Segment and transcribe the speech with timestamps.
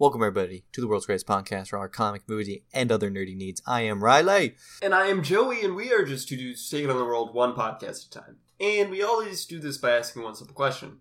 [0.00, 3.60] Welcome, everybody, to the world's greatest podcast for our comic, movie, and other nerdy needs.
[3.66, 4.54] I am Riley.
[4.80, 7.52] And I am Joey, and we are just two dudes taking on the world one
[7.54, 8.36] podcast at a time.
[8.60, 10.98] And we always do this by asking one simple question.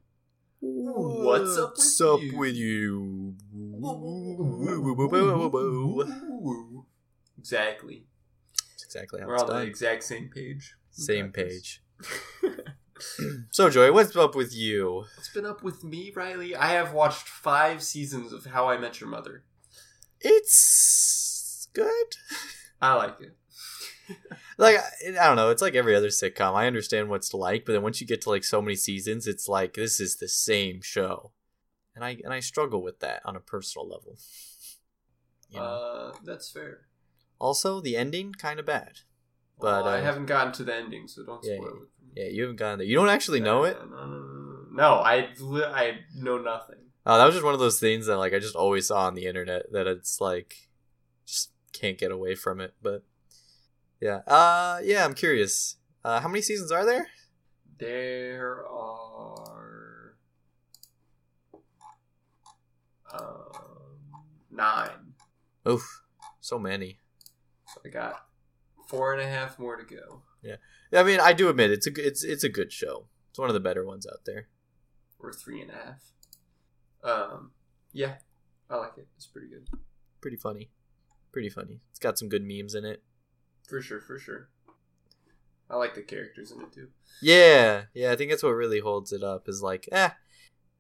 [0.60, 2.38] What's up with What's up you?
[2.38, 3.36] with you?
[7.38, 8.08] Exactly.
[8.72, 10.74] That's exactly how We're it's on the exact same page.
[10.90, 11.80] Same Practice.
[12.02, 12.52] page.
[13.52, 15.06] So, Joey, what's up with you?
[15.16, 16.56] What's been up with me, Riley?
[16.56, 19.44] I have watched five seasons of How I Met Your Mother.
[20.22, 22.08] It's good.
[22.82, 23.36] I like it.
[24.58, 26.56] Like I don't know, it's like every other sitcom.
[26.56, 29.48] I understand what's like, but then once you get to like so many seasons, it's
[29.48, 31.32] like this is the same show,
[31.94, 34.18] and I and I struggle with that on a personal level.
[35.50, 35.64] You know?
[35.64, 36.88] Uh, that's fair.
[37.40, 39.02] also, the ending kind of bad.
[39.60, 41.90] But, Well, I uh, haven't gotten to the ending, so don't Yeah, spoil it.
[42.16, 42.88] Yeah, you haven't gotten there.
[42.88, 43.78] You don't actually know it.
[44.72, 46.78] No, I, I know nothing.
[47.06, 49.16] Oh, that was just one of those things that like I just always saw on
[49.16, 50.70] the internet that it's like
[51.26, 52.74] just can't get away from it.
[52.82, 53.04] But
[54.02, 55.78] yeah, uh, yeah, I'm curious.
[56.04, 57.08] Uh, how many seasons are there?
[57.80, 60.18] There are
[63.14, 64.00] um,
[64.52, 65.14] nine.
[65.68, 66.04] Oof,
[66.40, 67.00] so many.
[67.74, 68.26] So I got
[68.88, 70.24] four and a half more to go.
[70.94, 73.08] I mean, I do admit it's a it's it's a good show.
[73.30, 74.48] It's one of the better ones out there.
[75.20, 76.12] Or three and a half.
[77.04, 77.52] Um,
[77.92, 78.16] yeah,
[78.70, 79.08] I like it.
[79.16, 79.68] It's pretty good.
[80.22, 80.70] Pretty funny,
[81.32, 81.82] pretty funny.
[81.90, 83.04] It's got some good memes in it.
[83.68, 84.50] For sure, for sure.
[85.70, 86.90] I like the characters in it too.
[87.22, 88.12] Yeah, yeah.
[88.12, 89.50] I think that's what really holds it up.
[89.50, 90.12] Is like, eh,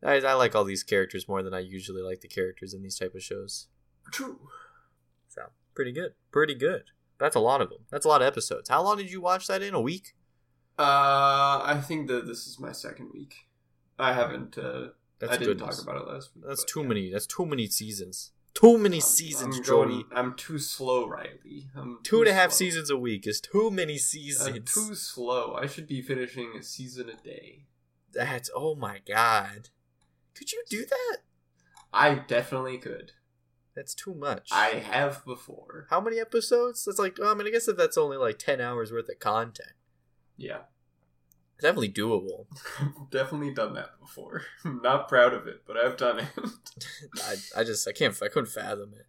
[0.04, 2.98] I, I like all these characters more than I usually like the characters in these
[2.98, 3.68] type of shows.
[4.12, 4.40] True.
[5.28, 6.84] So pretty good, pretty good.
[7.20, 7.80] That's a lot of them.
[7.90, 8.70] That's a lot of episodes.
[8.70, 9.74] How long did you watch that in?
[9.74, 10.14] A week?
[10.78, 13.48] Uh, I think that this is my second week.
[13.98, 14.58] I haven't.
[14.58, 15.78] Uh, That's I didn't goodness.
[15.84, 16.46] talk about it last week.
[16.48, 16.88] That's too yeah.
[16.88, 17.12] many.
[17.12, 18.32] That's too many seasons.
[18.54, 19.86] Too many I'm- seasons, I'm Joey.
[19.88, 21.70] going- I'm too slow, Riley.
[21.76, 22.58] I'm Two and a half slow.
[22.58, 24.74] seasons a week is too many I'm seasons.
[24.74, 25.56] too slow.
[25.56, 27.66] I should be finishing a season a day.
[28.14, 29.70] That's oh my god.
[30.36, 31.18] Could you do that?
[31.94, 33.14] I definitely could.
[33.78, 34.50] That's too much.
[34.52, 35.86] I have before.
[35.92, 36.84] How many episodes?
[36.84, 37.18] That's like.
[37.20, 39.74] Well, I mean, I guess if that's only like ten hours worth of content,
[40.36, 40.62] Yeah,
[41.62, 42.48] definitely doable.
[43.12, 44.42] Definitely done that before.
[44.66, 46.28] I'm not proud of it, but I've done it.
[47.24, 49.06] I, I just I can't I couldn't fathom it.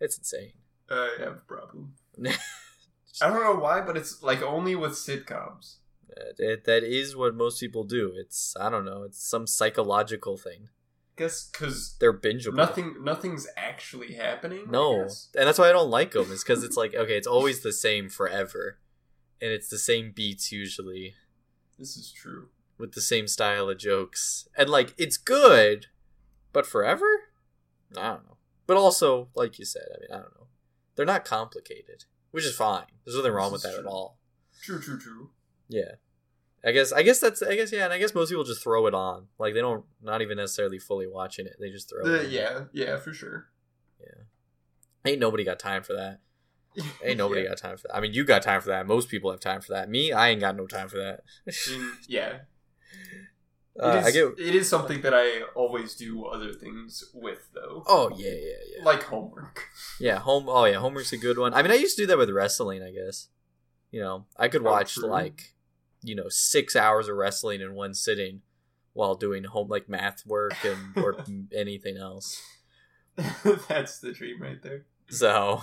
[0.00, 0.52] It's insane.
[0.88, 1.94] I have a problem.
[2.24, 5.76] I don't know why, but it's like only with sitcoms.
[6.08, 8.12] That- it- that is what most people do.
[8.16, 9.02] It's I don't know.
[9.02, 10.68] It's some psychological thing.
[11.16, 12.54] Guess because They're bingeable.
[12.54, 14.70] nothing, nothing's actually happening.
[14.70, 16.30] No, and that's why I don't like them.
[16.32, 18.78] Is because it's like okay, it's always the same forever,
[19.40, 21.14] and it's the same beats usually
[21.78, 22.48] this is true.
[22.78, 25.86] with the same style of jokes, and like it's good,
[26.52, 27.06] but forever,
[27.96, 28.36] I don't know.
[28.66, 30.46] But also, like you said, I mean, I don't know.
[30.96, 32.86] They're not complicated, which is fine.
[33.04, 34.18] There's nothing wrong with that is at all.
[34.62, 35.30] True, true, true.
[35.68, 35.96] Yeah.
[36.66, 38.86] I guess I guess that's I guess yeah, and I guess most people just throw
[38.86, 39.26] it on.
[39.38, 41.56] Like they don't not even necessarily fully watching it.
[41.60, 42.24] They just throw it.
[42.26, 42.30] On.
[42.30, 43.48] yeah, yeah, for sure.
[44.00, 44.22] Yeah.
[45.04, 46.20] Ain't nobody got time for that.
[47.04, 47.48] Ain't nobody yeah.
[47.50, 47.96] got time for that.
[47.96, 48.86] I mean, you got time for that.
[48.86, 49.88] Most people have time for that.
[49.88, 51.20] Me, I ain't got no time for that.
[51.48, 52.38] Mm, yeah.
[53.80, 54.24] Uh, it, is, I get.
[54.38, 57.82] it is something that I always do other things with, though.
[57.86, 58.84] Oh yeah, yeah, yeah.
[58.84, 59.64] Like homework.
[60.00, 60.46] Yeah, home.
[60.48, 61.54] Oh yeah, homework's a good one.
[61.54, 62.82] I mean, I used to do that with wrestling.
[62.82, 63.28] I guess.
[63.90, 65.08] You know, I could Oh, watch true.
[65.08, 65.53] like,
[66.04, 68.42] you know, six hours of wrestling in one sitting,
[68.92, 71.16] while doing home like math work and or
[71.54, 72.40] anything else.
[73.68, 74.84] That's the dream right there.
[75.08, 75.62] So,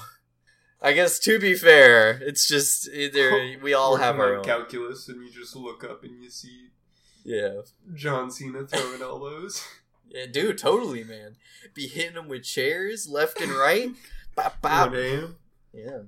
[0.82, 4.44] I guess to be fair, it's just either we all Working have our own.
[4.44, 6.70] calculus, and you just look up and you see
[7.24, 7.62] yeah.
[7.94, 9.66] John Cena throwing elbows.
[10.10, 11.36] Yeah, dude, totally, man.
[11.74, 13.92] Be hitting them with chairs left and right.
[14.36, 14.94] Bop, bop.
[14.94, 16.00] Yeah.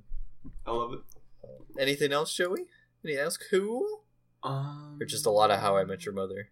[0.66, 1.00] I love it.
[1.80, 2.66] Anything else, Joey?
[3.04, 4.03] Anything else cool?
[4.44, 6.50] Um, Or just a lot of How I Met Your Mother?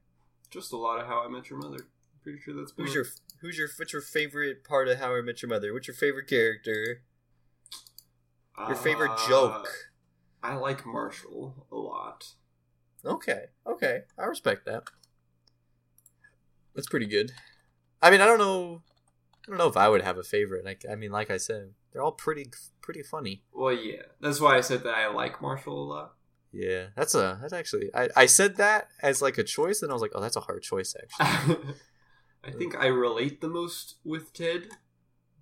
[0.50, 1.80] Just a lot of How I Met Your Mother.
[2.24, 3.06] Pretty sure that's been Who's your
[3.42, 5.74] Who's your What's your favorite part of How I Met Your Mother?
[5.74, 7.02] What's your favorite character?
[8.58, 9.68] Your favorite Uh, joke?
[10.44, 12.34] I like Marshall a lot.
[13.04, 14.84] Okay, okay, I respect that.
[16.76, 17.32] That's pretty good.
[18.02, 18.84] I mean, I don't know.
[19.46, 20.64] I don't know if I would have a favorite.
[20.64, 22.46] Like, I mean, like I said, they're all pretty,
[22.82, 23.42] pretty funny.
[23.52, 26.14] Well, yeah, that's why I said that I like Marshall a lot.
[26.54, 29.94] Yeah, that's a that's actually I, I said that as like a choice, and I
[29.94, 31.58] was like, oh, that's a hard choice actually.
[32.44, 34.68] I think I relate the most with Ted,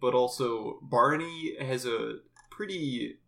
[0.02, 2.18] but also Barney has a
[2.52, 3.20] pretty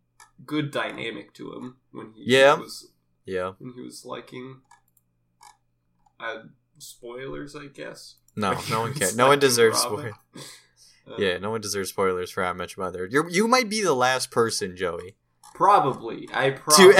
[0.46, 2.54] good dynamic to him when he Yeah.
[2.54, 2.92] was
[3.24, 4.60] yeah, when he was liking.
[6.20, 6.44] Uh,
[6.78, 8.16] spoilers, I guess.
[8.36, 9.16] no, no one cares.
[9.16, 10.14] No one deserves spoilers.
[11.04, 13.08] Uh, Yeah, no one deserves spoilers for How Much Mother.
[13.10, 15.16] You you might be the last person, Joey,
[15.52, 16.28] Probably.
[16.32, 16.94] I probably.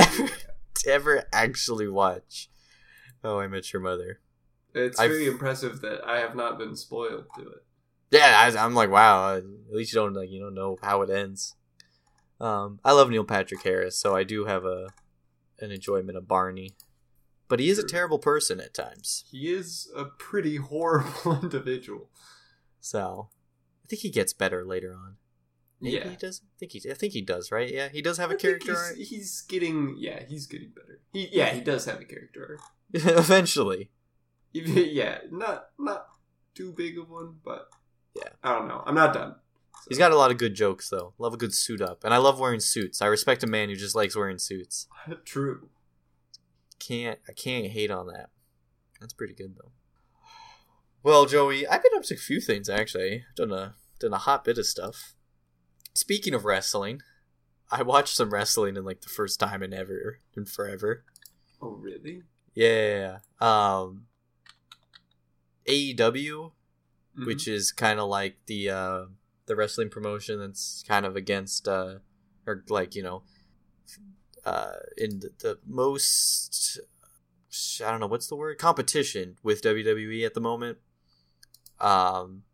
[0.87, 2.49] ever actually watch
[3.25, 4.20] Oh, I Met Your Mother.
[4.75, 7.64] It's I've- very impressive that I have not been spoiled to it.
[8.11, 9.37] Yeah, I, I'm like, wow.
[9.37, 11.55] At least you don't like you don't know how it ends.
[12.40, 14.88] Um, I love Neil Patrick Harris, so I do have a
[15.61, 16.73] an enjoyment of Barney,
[17.49, 19.25] but he is a terrible person at times.
[19.31, 22.11] He is a pretty horrible individual.
[22.81, 23.29] So
[23.84, 25.17] I think he gets better later on.
[25.82, 26.08] Maybe yeah.
[26.11, 26.40] he does.
[26.44, 26.90] I think he.
[26.90, 27.50] I think he does.
[27.50, 27.69] Right?
[27.70, 28.94] Yeah, he does have a I think character.
[28.96, 29.96] He's, he's getting.
[29.99, 31.00] Yeah, he's getting better.
[31.12, 32.61] He, yeah, he does have a character.
[32.94, 33.90] Eventually,
[34.52, 36.06] yeah, not not
[36.55, 37.69] too big of one, but
[38.14, 38.29] Yeah.
[38.44, 38.84] I don't know.
[38.87, 39.34] I'm not done.
[39.75, 41.14] So- he's got a lot of good jokes though.
[41.19, 43.02] Love a good suit up, and I love wearing suits.
[43.02, 44.87] I respect a man who just likes wearing suits.
[45.25, 45.69] true.
[46.79, 48.31] Can't I can't hate on that.
[49.00, 49.73] That's pretty good though.
[51.02, 53.25] Well, Joey, I've been up to a few things actually.
[53.29, 55.14] I've done a done a hot bit of stuff.
[55.94, 57.02] Speaking of wrestling,
[57.70, 61.04] I watched some wrestling in like the first time in ever in forever.
[61.60, 62.22] Oh, really?
[62.54, 63.18] Yeah.
[63.40, 64.06] Um
[65.68, 66.52] AEW,
[67.18, 67.26] Mhm.
[67.26, 69.04] which is kind of like the uh
[69.46, 71.98] the wrestling promotion that's kind of against uh
[72.46, 73.22] or like, you know,
[74.44, 76.80] uh in the, the most
[77.84, 80.78] I don't know what's the word competition with WWE at the moment.
[81.80, 82.44] Um,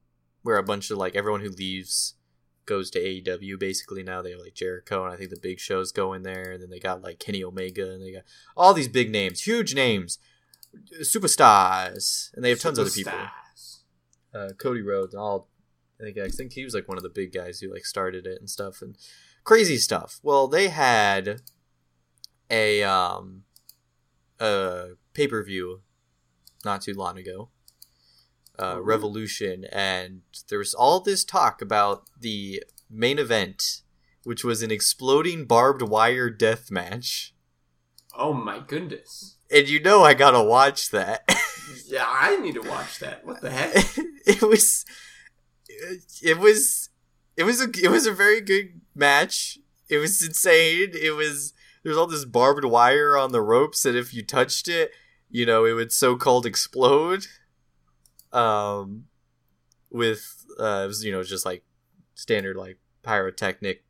[0.43, 2.14] where a bunch of like everyone who leaves
[2.69, 3.59] goes to AEW.
[3.59, 6.62] Basically now they have like Jericho and I think the Big Show's going there, and
[6.62, 8.25] then they got like Kenny Omega and they got
[8.56, 10.19] all these big names, huge names,
[11.00, 13.12] superstars, and they have tons of other people.
[14.35, 15.49] Uh, Cody Rhodes, all.
[16.00, 18.25] I think I think he was like one of the big guys who like started
[18.26, 18.97] it and stuff and
[19.43, 20.20] crazy stuff.
[20.23, 21.41] Well, they had
[22.50, 23.44] a um
[24.38, 25.81] a pay per view
[26.65, 27.50] not too long ago,
[28.58, 28.81] uh, Oh.
[28.81, 33.82] Revolution, and there was all this talk about the main event,
[34.25, 37.34] which was an exploding barbed wire death match.
[38.16, 39.37] Oh my goodness.
[39.50, 41.28] And you know I gotta watch that.
[41.87, 43.25] Yeah, I need to watch that.
[43.25, 43.75] What the heck?
[44.26, 44.84] it was
[45.69, 46.90] it was
[47.37, 49.58] it was a it was a very good match.
[49.88, 50.90] It was insane.
[50.94, 54.90] It was there's all this barbed wire on the ropes and if you touched it,
[55.31, 57.26] you know, it would so called explode.
[58.33, 59.05] Um
[59.91, 61.65] with uh it was you know just like
[62.15, 63.85] standard like pyrotechnic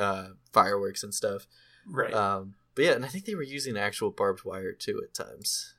[0.00, 1.46] uh fireworks and stuff.
[1.86, 2.12] Right.
[2.12, 5.74] Um, but yeah, and I think they were using actual barbed wire too at times.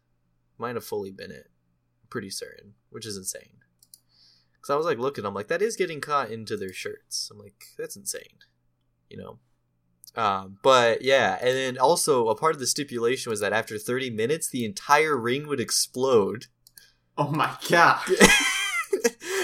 [0.57, 1.49] Might have fully been it.
[2.01, 3.61] I'm pretty certain, which is insane.
[4.53, 7.29] Because I was like looking, I'm like, that is getting caught into their shirts.
[7.31, 8.39] I'm like, that's insane,
[9.09, 9.39] you know.
[10.15, 14.11] Um, but yeah, and then also a part of the stipulation was that after 30
[14.11, 16.45] minutes, the entire ring would explode.
[17.17, 18.01] Oh my god.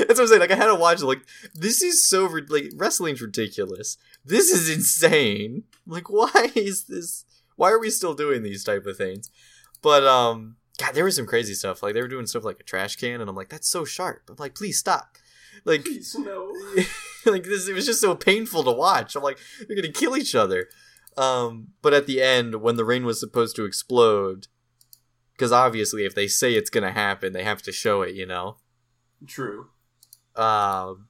[0.07, 0.41] That's what I'm saying.
[0.41, 1.01] Like I had to watch.
[1.01, 1.21] Like
[1.53, 3.97] this is so like wrestling's ridiculous.
[4.25, 5.63] This is insane.
[5.85, 7.25] Like why is this?
[7.55, 9.29] Why are we still doing these type of things?
[9.81, 11.83] But um, God, there was some crazy stuff.
[11.83, 14.23] Like they were doing stuff like a trash can, and I'm like, that's so sharp.
[14.29, 15.17] I'm like, please stop.
[15.65, 16.53] Like, Please no.
[17.25, 19.15] like this, it was just so painful to watch.
[19.15, 20.69] I'm like, they're gonna kill each other.
[21.17, 24.47] Um, but at the end, when the rain was supposed to explode,
[25.41, 28.13] because obviously, if they say it's gonna happen, they have to show it.
[28.13, 28.57] You know
[29.25, 29.69] True.
[30.35, 31.07] um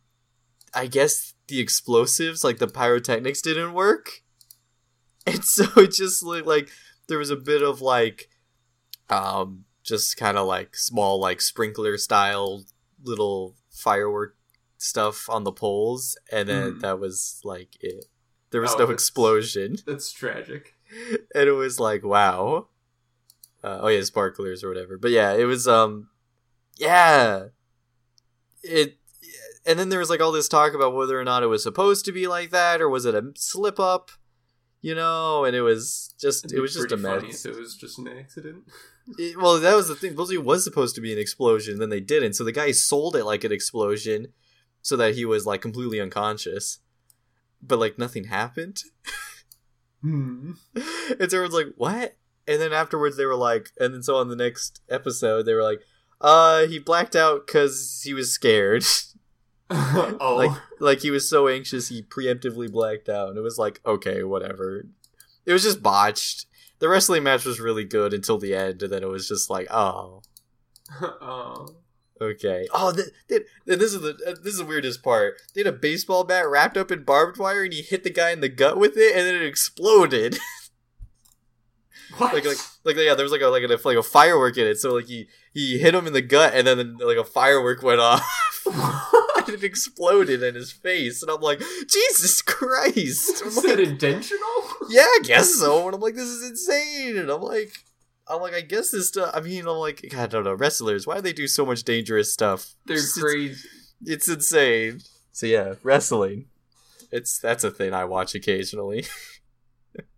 [0.73, 4.21] i guess the explosives like the pyrotechnics didn't work
[5.27, 6.69] and so it just looked like
[7.07, 8.29] there was a bit of like
[9.09, 12.63] um just kind of like small like sprinkler style
[13.03, 14.35] little firework
[14.77, 16.79] stuff on the poles and then Mhm.
[16.81, 18.05] that was like it
[18.51, 20.75] there was Oh, no that's- explosion That's tragic.
[21.35, 22.67] and it was like wow
[23.63, 24.97] uh, oh yeah sparklers or whatever.
[24.97, 26.09] But yeah it was um
[26.77, 27.45] yeah.
[28.63, 28.97] It
[29.65, 32.05] and then there was like all this talk about whether or not it was supposed
[32.05, 34.11] to be like that or was it a slip up
[34.83, 35.45] you know?
[35.45, 37.45] And it was just It'd was just a mess.
[37.45, 38.63] it was just an accident.
[39.17, 40.11] It- well that was the thing.
[40.11, 42.33] Supposedly it was supposed to be an explosion then they didn't.
[42.33, 44.27] So the guy sold it like an explosion
[44.83, 46.79] so that he was like completely unconscious.
[47.61, 48.81] But like nothing happened.
[50.01, 50.53] Hmm.
[50.75, 50.85] and
[51.31, 52.15] so everyone's like, "What?"
[52.47, 55.63] And then afterwards, they were like, and then so on the next episode, they were
[55.63, 55.81] like,
[56.19, 58.83] "Uh, he blacked out because he was scared.
[59.69, 60.35] oh.
[60.37, 64.23] like, like he was so anxious, he preemptively blacked out." And it was like, okay,
[64.23, 64.85] whatever.
[65.45, 66.45] It was just botched.
[66.79, 69.67] The wrestling match was really good until the end, and then it was just like,
[69.69, 70.23] oh,
[71.01, 71.67] oh.
[72.19, 72.67] okay.
[72.73, 75.35] Oh, th- th- th- this is the uh, this is the weirdest part.
[75.53, 78.31] They had a baseball bat wrapped up in barbed wire, and he hit the guy
[78.31, 80.37] in the gut with it, and then it exploded.
[82.17, 82.33] What?
[82.33, 84.77] like like like yeah, there was like a like a like a firework in it.
[84.77, 87.99] So like he he hit him in the gut, and then like a firework went
[87.99, 88.23] off.
[89.43, 93.41] And it exploded in his face, and I'm like, Jesus Christ!
[93.43, 94.63] Is that like, intentional?
[94.87, 95.87] yeah, I guess so.
[95.87, 97.17] And I'm like, this is insane.
[97.17, 97.73] And I'm like,
[98.27, 99.31] I'm like, I guess this stuff.
[99.33, 101.07] I mean, I'm like, God, I don't know, wrestlers.
[101.07, 102.75] Why do they do so much dangerous stuff?
[102.85, 103.67] They're It's- crazy.
[104.05, 104.99] It's insane.
[105.31, 106.45] So yeah, wrestling.
[107.11, 109.05] It's that's a thing I watch occasionally.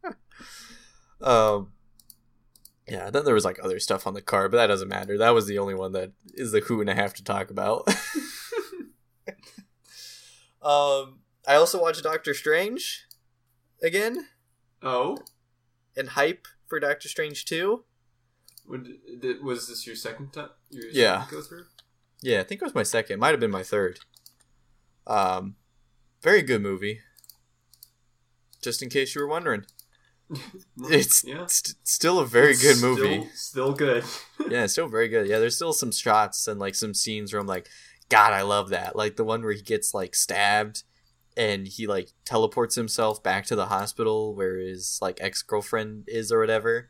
[1.22, 1.72] um
[2.88, 5.18] Yeah, then there was like other stuff on the card, but that doesn't matter.
[5.18, 7.88] That was the only one that is the who and a half to talk about.
[10.62, 13.06] um I also watched Doctor Strange
[13.82, 14.28] again
[14.82, 15.18] Oh,
[15.96, 17.84] and hype for Doctor Strange 2.
[18.68, 18.88] Would,
[19.22, 20.50] th- was this your second time?
[20.70, 21.22] Your Yeah.
[21.24, 21.66] second go through.
[22.22, 23.20] Yeah, I think it was my second.
[23.20, 24.00] Might have been my third.
[25.08, 25.56] Um,
[26.22, 27.00] very good movie.
[28.62, 29.66] Just in case you were wondering,
[30.90, 33.28] it's yeah, st- still a very good movie.
[33.34, 34.04] Still, still good.
[34.50, 35.28] yeah, still very good.
[35.28, 37.68] Yeah, there's still some shots and like some scenes where I'm like,
[38.10, 38.96] God, I love that.
[38.96, 40.84] Like the one where he gets like stabbed
[41.36, 46.32] and he like teleports himself back to the hospital where his like ex girlfriend is
[46.32, 46.90] or whatever,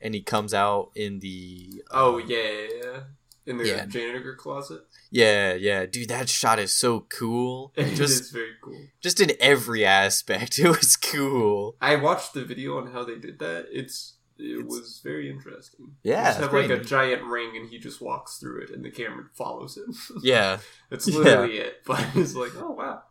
[0.00, 3.00] and he comes out in the oh um, yeah, yeah, yeah.
[3.46, 3.84] In the Yeah.
[3.86, 4.82] janitor closet.
[5.10, 8.80] yeah yeah dude that shot is so cool It is just very cool.
[9.02, 13.38] just in every aspect it was cool I watched the video on how they did
[13.40, 13.66] that.
[13.70, 15.94] It's it It's- was very interesting.
[16.02, 18.84] Yeah, just it's have like a giant ring, and he just walks through it, and
[18.84, 19.94] the camera follows him.
[20.22, 20.58] yeah
[20.90, 21.18] That's Yeah.
[21.18, 21.82] literally it.
[21.86, 23.02] But it's like, oh wow,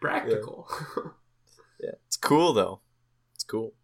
[0.00, 0.66] practical.
[1.80, 2.80] yeah it's cool though
[3.34, 3.74] it's cool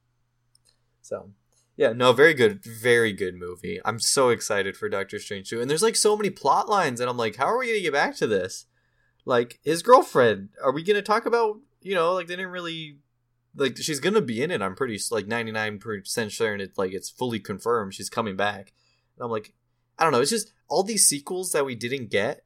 [1.02, 1.30] so
[1.76, 3.80] yeah no very good very good movie.
[3.84, 7.08] I'm so excited for doctor strange 2 and there's like so many plot lines and
[7.10, 8.66] i'm like how are we gonna get back to this?
[9.24, 12.98] Like his girlfriend are we gonna talk about you know like they didn't really
[13.56, 17.08] like she's gonna be in it i'm pretty like 99% sure and it's like it's
[17.10, 18.72] fully confirmed she's coming back.
[19.16, 19.52] And i'm like
[19.98, 22.44] i don't know it's just all these sequels that we didn't get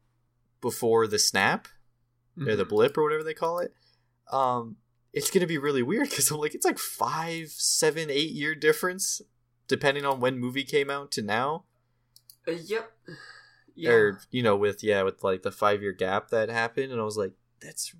[0.60, 1.68] before the snap
[2.46, 2.68] or the Mhm.
[2.68, 3.74] blip or whatever they call it
[4.30, 4.76] um
[5.12, 9.20] it's gonna be really weird because i'm like it's like five seven eight year difference
[9.66, 11.64] depending on when movie came out to now
[12.46, 12.92] Uh, yep.
[13.74, 13.90] Yeah.
[13.90, 17.04] or you know with yeah with like the five year gap that happened and i
[17.04, 17.94] was like that's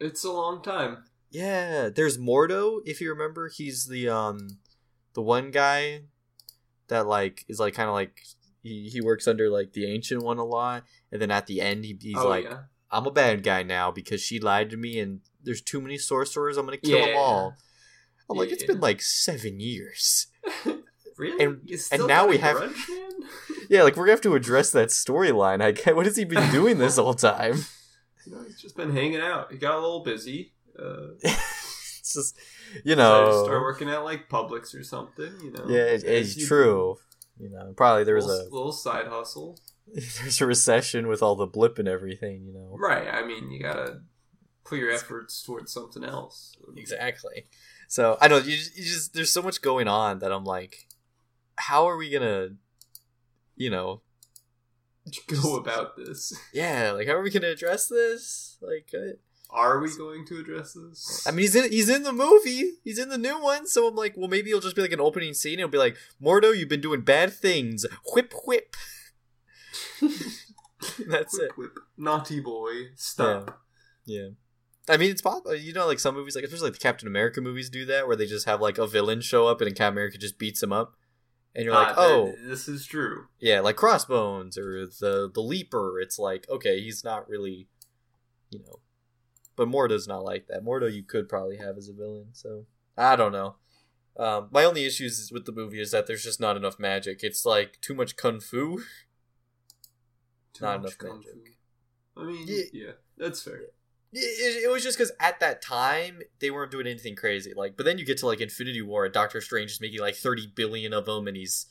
[0.00, 1.04] It's a long time.
[1.30, 4.58] yeah there's mordo if you remember he's the um
[5.14, 6.02] the one guy
[6.88, 8.22] that like is like kind of like
[8.62, 11.84] he, he works under like the ancient one a lot and then at the end
[11.84, 12.58] he, he's oh like yeah.
[12.90, 16.56] I'm a bad guy now because she lied to me and there's too many sorcerers.
[16.56, 17.54] I'm gonna kill them all.
[18.30, 20.26] I'm like, it's been like seven years.
[21.18, 21.44] really?
[21.44, 22.76] and- and now we have- grudge.
[23.70, 25.60] Yeah, like we're gonna have to address that storyline.
[25.60, 27.64] I what has he been doing this whole time?
[28.24, 29.52] you know, he's just been hanging out.
[29.52, 30.54] He got a little busy.
[30.78, 32.38] Uh, it's just
[32.84, 33.44] you know.
[33.44, 35.32] start working at like Publix or something.
[35.42, 35.66] You know.
[35.68, 36.96] yeah, it, it's true.
[37.38, 39.58] You know, probably there was little, a little side hustle.
[40.20, 42.44] there's a recession with all the blip and everything.
[42.46, 43.08] You know, Right.
[43.08, 44.00] I mean, you gotta
[44.64, 46.56] put your efforts towards something else.
[46.76, 47.46] exactly.
[47.88, 48.44] So I don't.
[48.46, 50.88] You, just- you just there's so much going on that I'm like,
[51.56, 52.50] how are we gonna,
[53.56, 54.02] you know,
[55.26, 56.38] Go about this.
[56.52, 58.58] yeah, like how are we gonna address this?
[58.60, 59.14] Like, uh,
[59.48, 61.26] Are we going to address this?
[61.26, 63.94] I mean, he's in he's in the movie, he's in the new one, so I'm
[63.96, 65.58] like, well, maybe it'll just be like an opening scene.
[65.58, 67.86] It'll be like, Mordo, you've been doing bad things.
[68.12, 68.76] Whip, whip.
[71.08, 71.58] That's whip, it.
[71.58, 71.78] whip.
[71.96, 73.60] Naughty boy, stop.
[74.04, 74.28] Yeah.
[74.88, 75.54] I mean, it's possible.
[75.54, 78.16] You know, like some movies, like especially like the Captain America movies, do that where
[78.16, 80.94] they just have like a villain show up and Captain America just beats him up,
[81.54, 83.26] and you're like, Ah, oh, this is true.
[83.38, 86.00] yeah, like Crossbones or the the Leaper.
[86.00, 87.68] It's like okay, he's not really,
[88.50, 88.80] you know,
[89.56, 90.64] but Mordo's not like that.
[90.64, 92.28] Mordo you could probably have as a villain.
[92.32, 92.64] So
[92.96, 93.56] I don't know.
[94.16, 97.20] Um, my only issues with the movie is that there's just not enough magic.
[97.22, 98.80] It's like too much kung fu.
[100.60, 101.32] Not much enough magic.
[102.14, 102.20] fu.
[102.20, 102.62] I mean, Yeah.
[102.72, 103.60] yeah, that's fair.
[104.10, 107.52] It, it, it was just because at that time they weren't doing anything crazy.
[107.54, 110.14] Like, but then you get to like Infinity War, and Doctor Strange is making like
[110.16, 111.66] thirty billion of them, and he's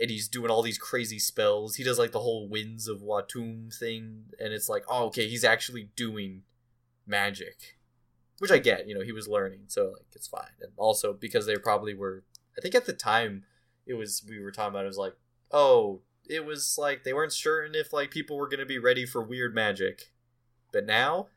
[0.00, 1.76] and he's doing all these crazy spells.
[1.76, 5.44] He does like the whole winds of Watoomb thing, and it's like, oh, okay, he's
[5.44, 6.42] actually doing
[7.06, 7.78] magic,
[8.40, 8.88] which I get.
[8.88, 10.50] You know, he was learning, so like it's fine.
[10.60, 12.24] And also because they probably were,
[12.58, 13.44] I think at the time
[13.86, 15.14] it was we were talking about it was like,
[15.52, 19.22] oh, it was like they weren't certain if like people were gonna be ready for
[19.22, 20.12] weird magic,
[20.72, 21.28] but now.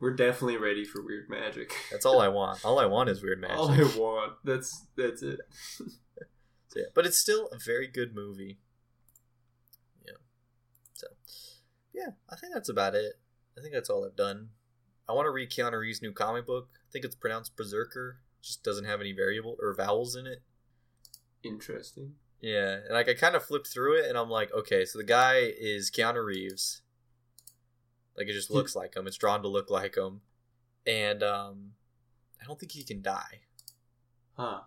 [0.00, 1.72] We're definitely ready for weird magic.
[1.90, 2.64] That's all I want.
[2.64, 3.56] All I want is weird magic.
[3.56, 4.32] All I want.
[4.44, 5.40] That's that's it.
[6.74, 6.86] So, yeah.
[6.92, 8.58] But it's still a very good movie.
[10.04, 10.14] Yeah.
[10.94, 11.06] So,
[11.94, 13.12] yeah, I think that's about it.
[13.56, 14.48] I think that's all I've done.
[15.08, 16.70] I want to read Keanu Reeves' new comic book.
[16.74, 18.18] I think it's pronounced Berserker.
[18.42, 20.42] Just doesn't have any variable or vowels in it.
[21.44, 22.14] Interesting.
[22.46, 25.04] Yeah, and like I kind of flipped through it, and I'm like, okay, so the
[25.04, 26.82] guy is Keanu Reeves,
[28.18, 29.06] Like it just looks like him.
[29.06, 30.20] It's drawn to look like him,
[30.86, 31.70] and um,
[32.42, 33.40] I don't think he can die.
[34.36, 34.60] Huh.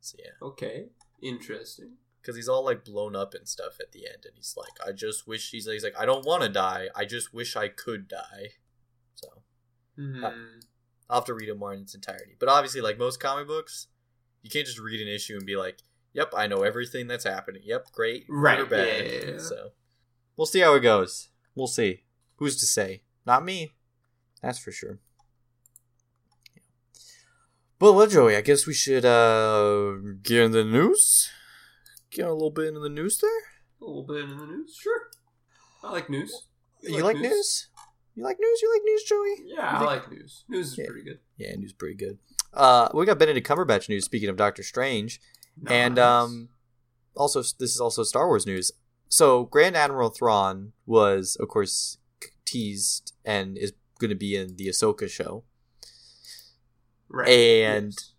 [0.00, 0.86] So yeah, Okay.
[1.22, 1.92] Interesting.
[2.20, 4.92] because he's all like blown up and stuff at the end, and he's like, I
[4.92, 6.88] just wish he's he's like, I don't want to die.
[6.94, 8.50] I just wish I could die.
[9.14, 9.28] So
[9.96, 10.24] Hmm.
[11.08, 12.36] I'll have to read it more in its entirety.
[12.38, 13.86] But obviously, like most comic books,
[14.42, 15.78] you can't just read an issue and be like,
[16.12, 17.62] "Yep, I know everything that's happening.
[17.64, 19.38] Yep, great, good Right, or bad." yeah, yeah.
[19.38, 19.70] So
[20.36, 21.28] we'll see how it goes.
[21.54, 22.04] We'll see.
[22.36, 23.02] Who's to say?
[23.26, 23.72] Not me.
[24.42, 24.98] That's for sure.
[27.80, 31.30] Well, well, Joey, I guess we should uh get in the news.
[32.10, 33.30] Get a little bit into the news there.
[33.80, 34.76] A little bit in the news.
[34.78, 35.08] Sure.
[35.82, 36.46] I like news.
[36.82, 37.68] You, like, news?
[38.14, 38.60] You like news?
[38.62, 39.34] You like news, Joey?
[39.46, 40.44] Yeah, I like news.
[40.48, 40.86] News is Yeah.
[40.86, 41.20] pretty good.
[41.38, 42.18] Yeah, news is pretty good.
[42.52, 44.04] Uh, we got Benedict Cumberbatch news.
[44.04, 45.20] Speaking of Doctor Strange,
[45.66, 46.48] and um,
[47.16, 48.72] also this is also Star Wars news.
[49.08, 51.98] So Grand Admiral Thrawn was, of course,
[52.44, 55.44] teased and is going to be in the Ahsoka show.
[57.08, 57.28] right.
[57.28, 58.12] and- yes.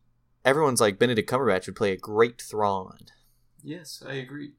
[0.43, 2.97] Everyone's like Benedict Cumberbatch would play a great Thrawn.
[3.63, 4.53] yes, I agree.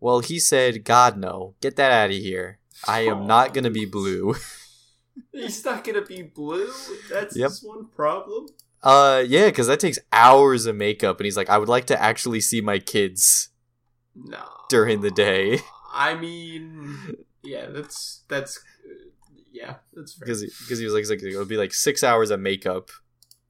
[0.00, 2.58] Well, he said, "God no, get that out of here.
[2.88, 4.34] I am not going to be blue."
[5.32, 6.70] He's not gonna be blue.
[7.10, 7.50] That's Yep.
[7.50, 8.46] his one problem.
[8.82, 12.00] Uh, yeah, because that takes hours of makeup, and he's like, "I would like to
[12.00, 13.48] actually see my kids."
[14.14, 14.42] No.
[14.68, 15.60] During the day.
[15.92, 18.58] I mean, yeah, that's that's
[19.52, 22.90] yeah, that's because because he was like, like it'll be like six hours of makeup,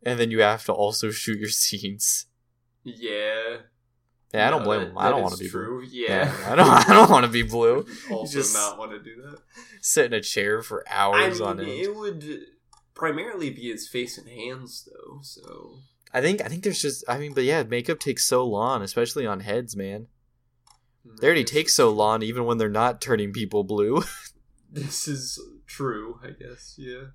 [0.04, 2.26] and then you have to also shoot your scenes.
[2.84, 3.56] yeah.
[4.32, 4.98] Yeah, I don't No, blame that- him.
[4.98, 5.64] I don't want to be blue.
[5.64, 5.84] true.
[5.90, 6.32] Yeah.
[6.46, 6.68] I don't.
[6.68, 7.84] I don't want to be blue.
[8.12, 9.40] also just- not want to do that.
[9.82, 11.68] Sit in a chair for I hours mean, on end.
[11.68, 12.24] it would
[13.00, 15.20] primarily be his face and hands, though.
[15.22, 15.78] So
[16.12, 16.42] I think.
[16.42, 17.02] I think there's just.
[17.08, 20.06] I mean, but yeah, makeup takes so long, especially on heads, man.
[21.06, 24.04] Mm, they already take so long, even when they're not turning people blue.
[24.72, 26.76] This is true, I guess.
[26.78, 27.06] Yeah.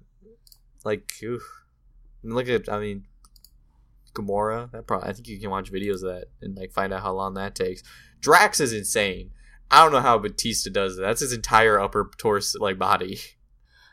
[0.84, 1.42] like, oof.
[2.22, 2.68] And look at.
[2.68, 3.06] I mean,
[4.14, 4.70] Gamora.
[4.72, 5.08] That probably.
[5.08, 7.56] I think you can watch videos of that and like find out how long that
[7.56, 7.82] takes.
[8.20, 9.32] Drax is insane.
[9.72, 11.02] I don't know how Batista does it.
[11.02, 13.20] That's his entire upper torso, like body,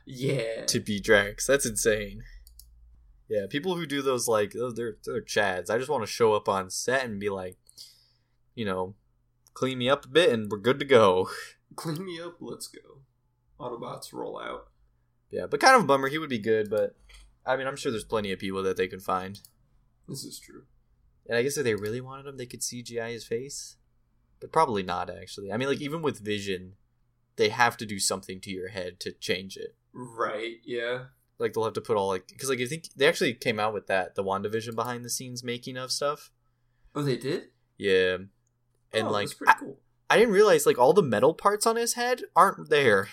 [0.06, 0.64] Yeah.
[0.66, 1.46] to be Drax.
[1.46, 2.22] That's insane.
[3.28, 5.70] Yeah, people who do those like those, they're they're chads.
[5.70, 7.56] I just want to show up on set and be like,
[8.54, 8.94] you know,
[9.54, 11.30] clean me up a bit and we're good to go.
[11.76, 12.36] Clean me up.
[12.40, 12.98] Let's go.
[13.58, 14.66] Autobots roll out.
[15.30, 16.08] Yeah, but kind of a bummer.
[16.08, 16.94] He would be good, but
[17.46, 19.40] I mean, I'm sure there's plenty of people that they can find.
[20.06, 20.64] This is true.
[21.26, 23.76] And I guess if they really wanted him, they could CGI his face,
[24.40, 25.08] but probably not.
[25.08, 26.74] Actually, I mean, like even with Vision,
[27.36, 29.74] they have to do something to your head to change it.
[29.92, 30.56] Right.
[30.64, 31.04] Yeah.
[31.38, 33.74] Like they'll have to put all like because like I think they actually came out
[33.74, 36.30] with that the Wandavision behind the scenes making of stuff.
[36.94, 37.46] Oh, they did.
[37.78, 38.18] Yeah,
[38.92, 39.78] and oh, like I, cool.
[40.08, 43.08] I didn't realize like all the metal parts on his head aren't there.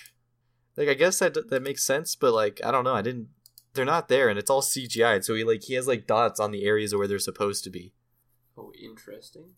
[0.77, 3.29] Like I guess that that makes sense, but like I don't know, I didn't.
[3.73, 5.23] They're not there, and it's all CGI.
[5.23, 7.93] So he like he has like dots on the areas where they're supposed to be.
[8.55, 9.55] Oh, interesting.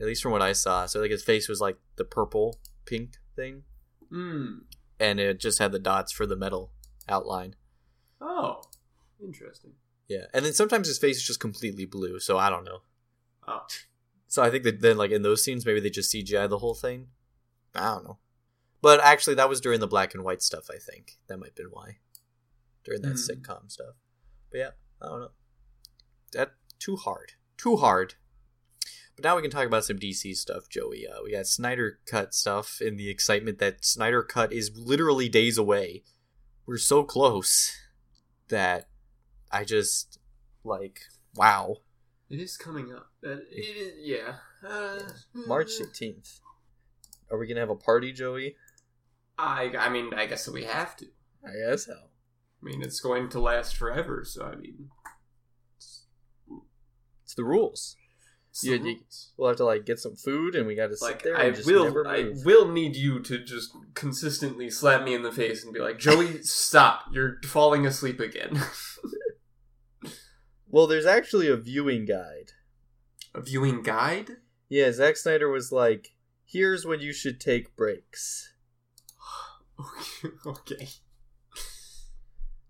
[0.00, 0.86] At least from what I saw.
[0.86, 3.64] So like his face was like the purple pink thing,
[4.10, 4.60] Hmm.
[5.00, 6.70] And it just had the dots for the metal
[7.08, 7.56] outline.
[8.20, 8.62] Oh,
[9.22, 9.72] interesting.
[10.08, 12.20] Yeah, and then sometimes his face is just completely blue.
[12.20, 12.80] So I don't know.
[13.48, 13.66] Oh,
[14.26, 16.74] So I think that then like in those scenes maybe they just CGI the whole
[16.74, 17.08] thing.
[17.74, 18.18] I don't know.
[18.82, 21.18] But actually that was during the black and white stuff, I think.
[21.28, 21.98] That might have been why.
[22.84, 23.14] During that Hmm.
[23.14, 23.94] sitcom stuff.
[24.50, 25.30] But yeah, I don't know.
[26.32, 27.32] That too hard.
[27.56, 28.14] Too hard.
[29.16, 31.06] But now we can talk about some DC stuff, Joey.
[31.06, 35.56] Uh, we got Snyder Cut stuff in the excitement that Snyder Cut is literally days
[35.56, 36.02] away.
[36.66, 37.72] We're so close
[38.48, 38.88] that
[39.52, 40.18] I just
[40.64, 41.00] like
[41.34, 41.76] wow.
[42.28, 43.10] it is coming up.
[43.22, 44.36] It is, yeah.
[44.66, 44.98] Uh,
[45.32, 46.40] March 18th.
[47.30, 48.56] Are we gonna have a party, Joey?
[49.38, 51.06] I I mean, I guess we have to.
[51.46, 51.92] I guess so.
[51.94, 54.24] I mean, it's going to last forever.
[54.24, 54.88] So I mean,
[55.78, 57.96] It's the rules.
[58.62, 59.00] Yeah, you-
[59.36, 61.44] We'll have to like get some food, and we got to sit like there I
[61.44, 65.64] and just will I will need you to just consistently slap me in the face
[65.64, 67.06] and be like, Joey, stop!
[67.12, 68.60] You're falling asleep again.
[70.66, 72.50] Well, there's actually a viewing guide.
[73.32, 74.38] A viewing guide.
[74.68, 76.08] Yeah, Zack Snyder was like,
[76.44, 78.52] "Here's when you should take breaks."
[80.44, 80.88] okay.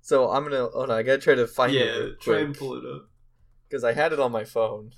[0.02, 2.54] So I'm gonna Oh no, I gotta try to find yeah, it Yeah, try and
[2.54, 3.08] pull it up.
[3.66, 4.90] because I had it on my phone.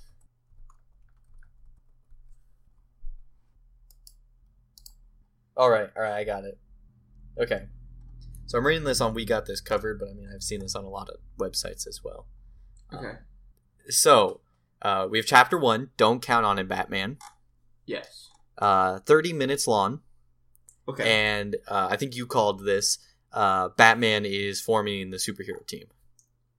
[5.56, 6.58] All right, all right, I got it.
[7.38, 7.66] Okay,
[8.46, 10.74] so I'm reading this on We Got This Covered, but I mean I've seen this
[10.74, 12.26] on a lot of websites as well.
[12.92, 13.06] Okay.
[13.08, 13.16] Um,
[13.88, 14.40] so
[14.82, 15.90] uh, we have chapter one.
[15.96, 17.18] Don't count on it, Batman.
[17.86, 18.28] Yes.
[18.58, 20.00] Uh, Thirty minutes long,
[20.88, 21.08] Okay.
[21.10, 22.98] and uh, I think you called this
[23.32, 25.86] uh, Batman is forming the superhero team,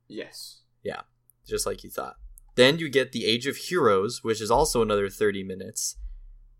[0.08, 0.62] Yes.
[0.84, 1.02] Yeah,
[1.48, 2.16] just like you thought.
[2.56, 5.98] Then you get the Age of Heroes, which is also another 30 minutes.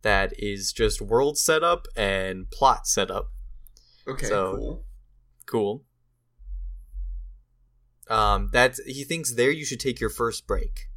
[0.04, 3.32] That is just world setup and plot setup.
[4.08, 4.28] Okay.
[4.28, 4.84] So- cool.
[5.46, 5.84] Cool.
[8.10, 10.88] Um, that's he thinks there you should take your first break.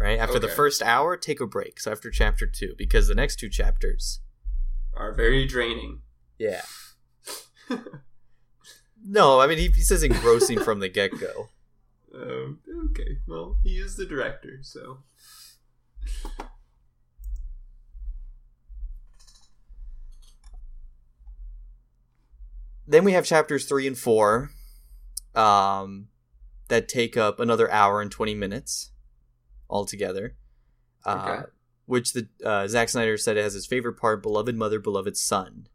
[0.00, 1.80] Right after the first hour, take a break.
[1.80, 4.20] So after chapter two, because the next two chapters,
[4.96, 6.02] Are very draining.
[6.38, 6.62] yeah.
[9.04, 11.48] No, I mean he, he says engrossing from the get go.
[12.14, 12.58] Um,
[12.90, 13.18] okay.
[13.28, 14.98] Well, he is the director, so.
[22.88, 24.50] Then we have chapters three and four,
[25.34, 26.08] um,
[26.68, 28.90] that take up another hour and twenty minutes
[29.68, 30.34] altogether.
[31.04, 31.42] Uh, Okay.
[31.86, 35.68] Which the uh, Zack Snyder said it has his favorite part: beloved mother, beloved son.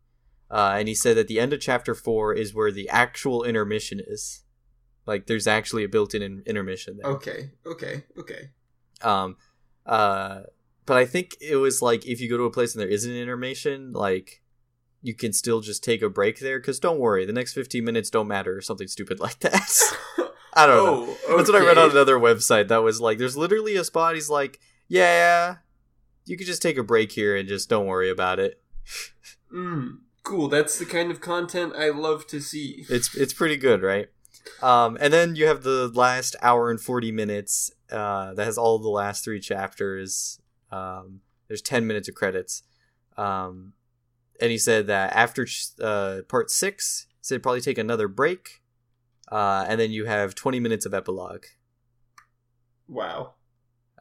[0.51, 3.99] Uh, and he said that the end of chapter four is where the actual intermission
[4.05, 4.43] is.
[5.07, 7.11] Like, there's actually a built-in intermission there.
[7.13, 7.51] Okay.
[7.65, 8.03] Okay.
[8.17, 8.51] Okay.
[9.01, 9.37] Um,
[9.87, 10.41] uh,
[10.85, 13.11] but I think it was like if you go to a place and there isn't
[13.11, 14.42] an intermission, like
[15.03, 16.59] you can still just take a break there.
[16.59, 19.69] Because don't worry, the next fifteen minutes don't matter or something stupid like that.
[20.55, 21.17] I don't know.
[21.27, 22.67] oh, That's what I read on another website.
[22.67, 24.13] That was like, there's literally a spot.
[24.13, 25.57] He's like, yeah,
[26.25, 28.61] you could just take a break here and just don't worry about it.
[29.51, 30.47] Mm, cool.
[30.47, 32.85] That's the kind of content I love to see.
[32.89, 34.07] It's it's pretty good, right?
[34.61, 37.71] Um, and then you have the last hour and forty minutes.
[37.91, 40.39] Uh, that has all the last three chapters.
[40.71, 42.63] Um, there's ten minutes of credits.
[43.17, 43.73] Um,
[44.39, 45.47] and he said that after
[45.81, 48.61] uh, part six, he said probably take another break.
[49.31, 51.45] Uh, and then you have twenty minutes of epilogue.
[52.87, 53.35] Wow.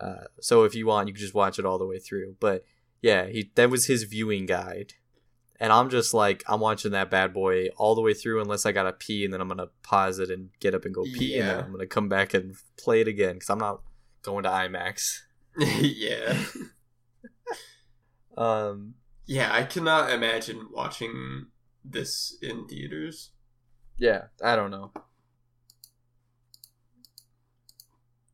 [0.00, 2.36] Uh, so if you want, you can just watch it all the way through.
[2.40, 2.64] But
[3.00, 4.94] yeah, he that was his viewing guide,
[5.60, 8.72] and I'm just like I'm watching that bad boy all the way through unless I
[8.72, 11.48] gotta pee, and then I'm gonna pause it and get up and go pee, and
[11.48, 13.80] then I'm gonna come back and play it again because I'm not
[14.22, 15.20] going to IMAX.
[15.58, 16.36] yeah.
[18.34, 18.94] Um,
[19.26, 21.46] Yeah, I cannot imagine watching
[21.84, 23.32] this in theaters.
[23.98, 24.92] yeah, I don't know.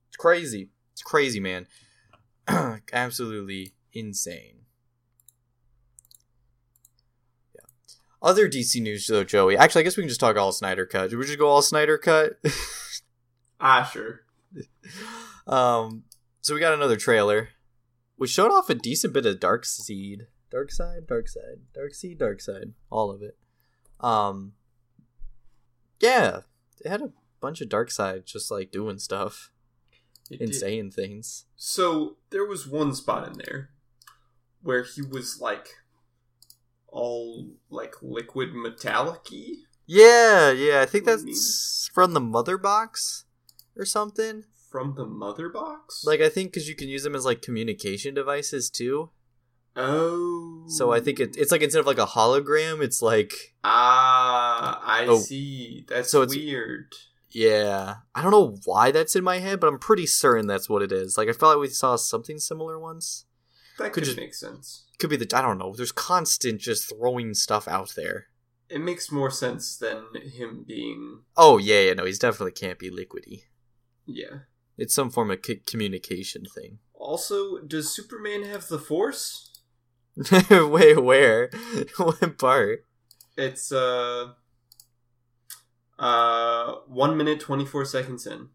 [0.09, 0.71] It's crazy.
[0.93, 1.67] It's crazy, man.
[2.93, 4.61] Absolutely insane.
[7.55, 7.67] Yeah.
[8.23, 9.57] Other DC news though, Joey.
[9.57, 11.11] Actually, I guess we can just talk all Snyder cut.
[11.11, 12.33] Did we just go all Snyder cut?
[13.61, 14.21] Ah, sure.
[15.49, 16.05] um,
[16.43, 17.49] so we got another trailer,
[18.15, 22.19] which showed off a decent bit of Dark Seed, Dark Side, Dark Side, Dark Seed,
[22.19, 23.37] Dark Side, all of it.
[24.01, 24.53] Um,
[26.01, 26.41] yeah,
[26.85, 29.51] it had a bunch of Dark Side just like doing stuff
[30.31, 30.59] It and did.
[30.59, 31.45] saying things.
[31.57, 33.71] So there was one spot in there
[34.63, 35.69] where he was like
[36.87, 39.55] all like liquid metallic-y
[39.87, 43.25] Yeah, yeah, I think that's from the Mother Box
[43.77, 44.45] or something.
[44.71, 46.03] from the mother box.
[46.05, 49.11] Like I think because you can use them as like communication devices too.
[49.77, 53.33] Oh, So I think it, it's like instead of like a hologram, it's like
[53.65, 55.19] ah, I Oh.
[55.19, 55.85] see.
[55.89, 56.93] That's So weird.
[57.31, 60.83] Yeah, I don't know why that's in my head, but I'm pretty certain that's what
[60.83, 61.19] it is.
[61.19, 63.27] Like I felt like we saw something similar once.
[63.79, 64.85] That Could could just- make sense.
[64.99, 65.73] Could be the I don't know.
[65.77, 68.27] There's constant just throwing stuff out there.
[68.69, 72.91] It makes more sense than him being Oh yeah, yeah, no, he's definitely can't be
[72.91, 73.43] liquidy.
[74.07, 74.41] yeah.
[74.77, 76.79] It's some form of c- communication thing.
[76.95, 79.48] Also, does Superman have the Force?
[80.51, 81.51] Wait, where?
[81.97, 82.85] what part?
[83.37, 84.33] It's uh
[85.99, 88.49] uh one minute twenty four seconds in.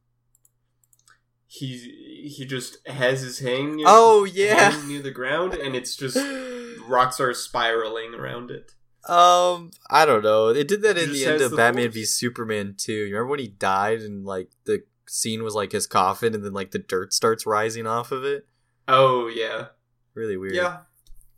[1.47, 4.81] He he just has his hand near, Oh yeah.
[4.87, 6.17] near the ground, and it's just
[6.87, 8.71] rocks are spiraling around it.
[9.07, 10.47] Um, I don't know.
[10.49, 11.93] It did that It in the end of the Batman force.
[11.95, 12.93] v Superman too.
[12.93, 16.53] You remember when he died and like the scene was like his coffin and then
[16.53, 18.47] like the dirt starts rising off of it?
[18.87, 19.67] Oh yeah,
[20.15, 20.55] Really weird.
[20.55, 20.79] yeah,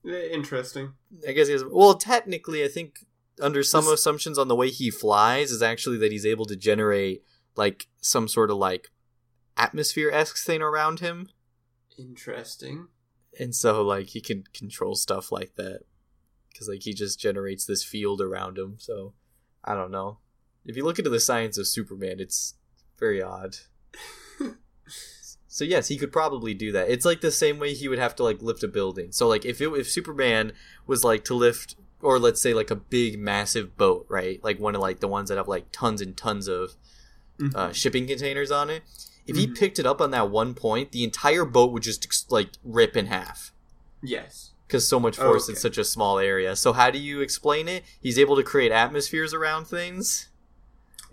[0.07, 0.93] Eh, interesting.
[1.27, 1.63] I guess he has.
[1.63, 3.05] Well, technically, I think
[3.41, 6.55] under some This- assumptions on the way he flies is actually that he's able to
[6.55, 7.23] generate
[7.55, 8.91] like some sort of like
[9.57, 11.29] atmosphere esque thing around him,
[11.97, 12.87] Interesting.
[13.39, 15.81] and so like he can control stuff like that
[16.49, 18.75] because like he just generates this field around him.
[18.77, 19.13] So
[19.63, 20.19] I don't know.
[20.65, 22.55] If you look into the science of Superman, it's
[22.99, 23.55] very odd.
[25.55, 26.89] So yes, he could probably do that.
[26.89, 29.13] It's like the same way he would have to like lift a building.
[29.13, 30.51] So like if it, if Superman
[30.85, 34.43] was like to lift or let's say like a big massive boat, right?
[34.43, 36.75] Like one of like the ones that have like tons and tons of
[37.39, 37.55] Mm-hmm.
[37.55, 38.83] uh, shipping containers on it.
[39.27, 39.57] If he Mhm.
[39.57, 43.05] picked it up on that one point, the entire boat would just like rip in
[43.07, 43.51] half.
[44.03, 44.51] yes.
[44.67, 45.59] because so much force in Okay.
[45.59, 46.55] such a small area.
[46.57, 47.83] So how do you explain it?
[48.01, 50.27] He's able to create atmospheres around things,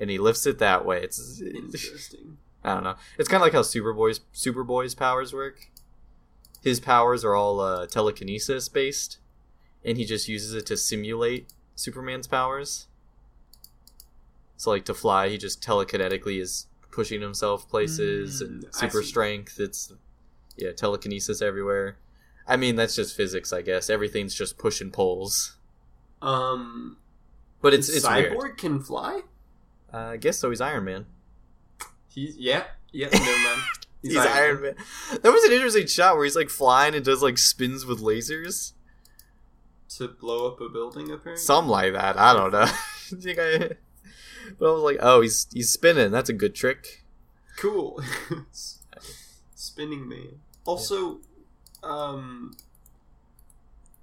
[0.01, 1.03] and he lifts it that way.
[1.03, 2.39] It's Interesting.
[2.65, 2.95] I don't know.
[3.19, 5.69] It's kind of like how Superboy's Superboy's powers work.
[6.63, 9.19] His powers are all uh, telekinesis based,
[9.85, 12.87] and he just uses it to simulate Superman's powers.
[14.57, 19.03] So, like to fly, he just telekinetically is pushing himself places, and Mm, I super
[19.03, 19.59] strength.
[19.59, 19.93] It's
[20.57, 21.97] yeah, telekinesis everywhere.
[22.47, 23.89] I mean, that's just physics, I guess.
[23.91, 25.57] Everything's just push and pulls.
[26.21, 26.99] Um,
[27.61, 28.59] But it's it's Cyborg weird.
[28.59, 29.23] can fly.
[29.93, 30.51] Uh, I guess so.
[30.51, 31.07] He's Iron Man.
[32.15, 33.09] He's yeah, yeah.
[33.13, 33.63] Never mind.
[34.03, 34.75] He's, Iron Man.
[35.23, 38.73] That was an interesting shot where he's like flying and does like spins with lasers.
[39.97, 41.05] to blow up a building.
[41.13, 42.19] Apparently, Something like that.
[42.19, 42.63] I don't know.
[42.63, 42.67] I
[43.21, 43.77] think I-
[44.59, 46.11] but I was like, oh, he's he's spinning.
[46.11, 47.05] That's a good trick.
[47.57, 48.03] cool.
[49.55, 50.41] Spinning man.
[50.65, 51.21] Also,
[51.85, 52.57] um,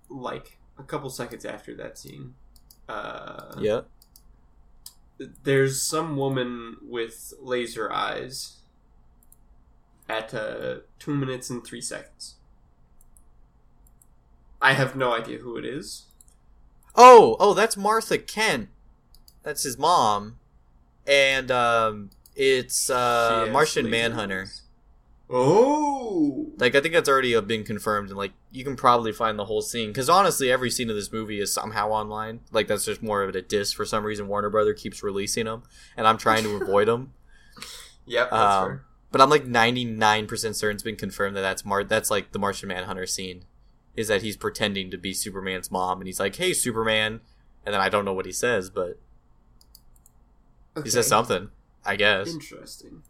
[0.10, 2.36] like a couple seconds after that scene,
[2.88, 3.82] uh, Yeah.
[5.43, 8.58] There's some woman with laser eyes
[10.08, 12.36] at uh, two minutes and three seconds.
[14.62, 16.08] I have no idea who it is.
[16.95, 18.69] Oh, oh, that's Martha Kent.
[19.43, 20.38] That's his mom,
[21.08, 24.43] and um, it's uh, Martian Manhunter.
[24.43, 24.62] eyes.
[25.32, 29.38] Oh, Like I think that's already uh, been confirmed, and like you can probably find
[29.38, 32.39] the whole scene because honestly, every scene of this movie is somehow online.
[32.52, 34.28] Like that's just more of it a diss for some reason.
[34.28, 35.63] Warner Brother keeps releasing them,
[35.96, 37.13] and I'm trying to avoid them.
[38.08, 38.82] yep, that's Um.
[39.12, 41.84] But I'm like 99% certain it's been confirmed that that's Mar.
[41.84, 43.44] That's like the Martian Manhunter scene,
[43.96, 47.22] is that he's pretending to be Superman's mom, and he's like, "Hey, Superman,"
[47.65, 49.00] and then I don't know what he says, but
[50.84, 51.50] he says something.
[51.86, 53.04] I guess Interesting.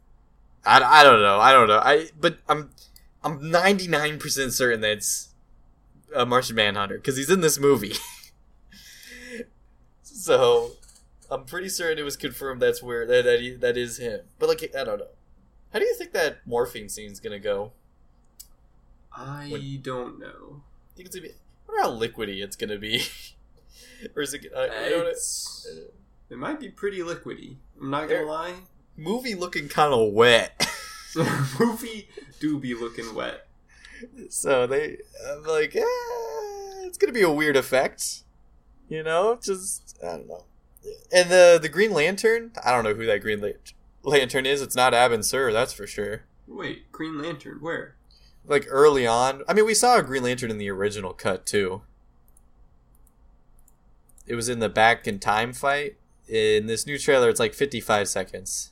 [0.66, 1.40] I, I don't know.
[1.40, 1.80] I don't know.
[1.84, 2.70] I but I'm
[3.24, 5.30] I'm 99% certain that it's
[6.16, 7.94] a Martian Manhunter because he's in this movie.
[10.04, 10.72] so
[11.30, 14.22] I'm pretty certain it was confirmed that's where that that, he, that is him.
[14.38, 15.08] But like I don't know.
[15.72, 17.72] How do you think that morphine scene's gonna go?
[19.16, 20.64] I When- don't know.
[20.96, 21.34] think it's gonna be.
[21.34, 23.04] I wonder how liquidy it's gonna be.
[24.16, 24.48] or is it?
[24.56, 25.68] I, I don't, It's,
[26.30, 27.58] it might be pretty liquidy.
[27.80, 28.54] I'm not gonna lie.
[29.00, 30.68] Movie looking kind of wet.
[31.60, 32.08] Movie
[32.40, 33.48] do be looking wet.
[34.30, 35.82] so they, I'm like, eh,
[36.86, 38.24] it's gonna be a weird effect.
[38.88, 40.46] You know, just I don't know.
[41.12, 43.44] And the the Green Lantern, I don't know who that Green
[44.04, 44.62] Lantern is.
[44.62, 46.24] It's not Abin Sur, that's for sure.
[46.48, 47.96] Wait, Green Lantern, where?
[48.46, 51.82] Like early on, I mean, we saw a Green Lantern in the original cut too.
[54.26, 55.98] It was in the back in time fight.
[56.28, 58.72] In this new trailer, it's like 55 seconds.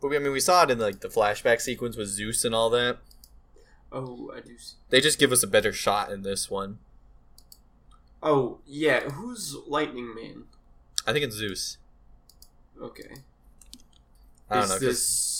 [0.00, 2.54] But we, I mean, we saw it in like the flashback sequence with Zeus and
[2.54, 2.98] all that.
[3.90, 4.76] Oh, I do see.
[4.90, 6.78] They just give us a better shot in this one.
[8.22, 10.44] Oh, yeah, who's Lightning Man?
[11.06, 11.78] I think it's Zeus.
[12.80, 13.16] Okay.
[14.50, 14.74] I don't Is know.
[14.74, 15.34] 'cause- this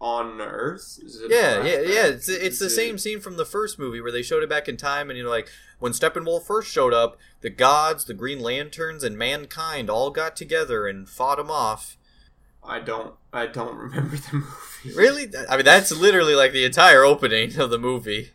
[0.00, 1.00] on Earth?
[1.04, 2.06] Is it yeah, yeah, yeah.
[2.06, 4.48] It's it's Is the it- same scene from the first movie where they showed it
[4.48, 5.48] back in time, and you know, like
[5.80, 10.86] when Steppenwolf first showed up, the gods, the Green Lanterns, and mankind all got together
[10.86, 11.96] and fought him off.
[12.64, 13.14] I don't.
[13.32, 14.32] I don't remember the
[14.84, 14.96] movie.
[14.96, 15.28] Really?
[15.48, 18.30] I mean, that's literally like the entire opening of the movie.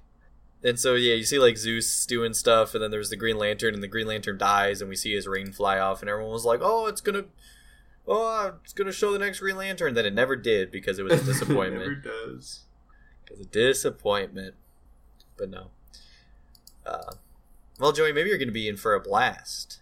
[0.63, 3.73] And so, yeah, you see like Zeus doing stuff, and then there's the Green Lantern,
[3.73, 6.45] and the Green Lantern dies, and we see his ring fly off, and everyone was
[6.45, 7.25] like, "Oh, it's gonna,
[8.07, 11.13] oh, it's gonna show the next Green Lantern." Then it never did because it was
[11.13, 12.03] a Never disappointment.
[12.03, 12.61] does.
[13.29, 14.55] it was a disappointment.
[15.37, 15.67] But no.
[16.85, 17.13] Uh,
[17.79, 19.81] well, Joey, maybe you're gonna be in for a blast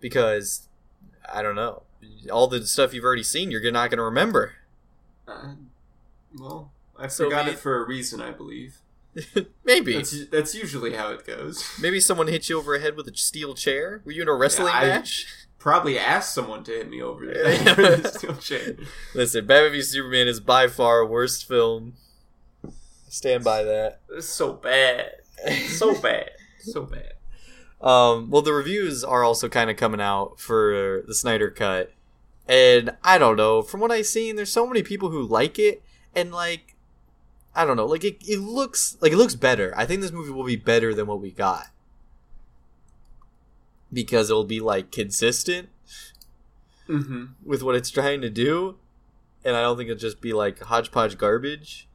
[0.00, 0.68] because
[1.32, 1.82] I don't know
[2.30, 3.50] all the stuff you've already seen.
[3.50, 4.54] You're not gonna remember.
[5.28, 5.54] Uh,
[6.38, 8.78] well, I So forgot we- it for a reason, I believe.
[9.64, 9.94] maybe.
[9.94, 11.68] That's that's usually how it goes.
[11.80, 14.00] Maybe someone hit you over the head with a steel chair.
[14.06, 15.26] Were you in a wrestling I- match?
[15.58, 18.74] Probably asked someone to hit me over the head with a steel chair.
[19.14, 21.92] Listen, Batman v Superman is by far worst film.
[23.08, 24.00] Stand by that.
[24.10, 25.10] It's so bad,
[25.68, 27.11] so bad, so bad.
[27.82, 31.92] Um, well, the reviews are also kind of coming out for the Snyder Cut,
[32.48, 33.60] and I don't know.
[33.62, 35.82] From what I've seen, there's so many people who like it,
[36.14, 36.76] and like,
[37.56, 37.86] I don't know.
[37.86, 39.74] Like it, it looks like it looks better.
[39.76, 41.70] I think this movie will be better than what we got
[43.92, 45.68] because it'll be like consistent
[46.88, 47.26] Mm-hmm.
[47.44, 48.76] with what it's trying to do,
[49.44, 51.88] and I don't think it'll just be like hodgepodge garbage.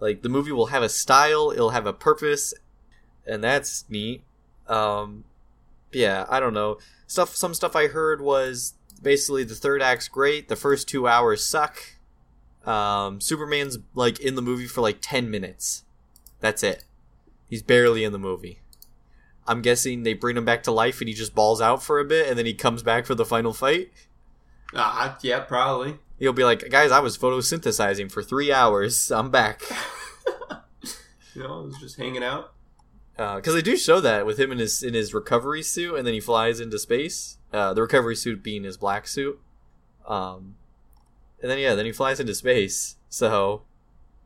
[0.00, 2.54] Like the movie will have a style, it'll have a purpose,
[3.26, 4.22] and that's neat.
[4.66, 5.24] Um,
[5.92, 6.78] yeah, I don't know.
[7.06, 7.34] Stuff.
[7.34, 11.78] Some stuff I heard was basically the third act's great, the first two hours suck.
[12.64, 15.84] Um, Superman's like in the movie for like ten minutes.
[16.40, 16.84] That's it.
[17.48, 18.60] He's barely in the movie.
[19.46, 22.04] I'm guessing they bring him back to life and he just balls out for a
[22.04, 23.90] bit and then he comes back for the final fight.
[24.74, 25.98] Ah, yeah, probably.
[26.18, 29.10] He'll be like, guys, I was photosynthesizing for three hours.
[29.10, 29.62] I'm back.
[31.34, 32.52] you know, I was just hanging out.
[33.16, 36.06] Because uh, they do show that with him in his in his recovery suit, and
[36.06, 37.36] then he flies into space.
[37.52, 39.38] Uh, the recovery suit being his black suit.
[40.06, 40.54] Um,
[41.42, 42.96] and then yeah, then he flies into space.
[43.08, 43.62] So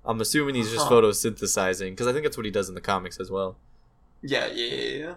[0.05, 0.93] I'm assuming he's just Huh.
[0.95, 3.57] photosynthesizing because I think that's what he does in the comics as well.
[4.23, 4.99] Yeah, yeah, yeah.
[4.99, 5.15] yeah.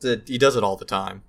[0.00, 1.22] That- He does it all the time.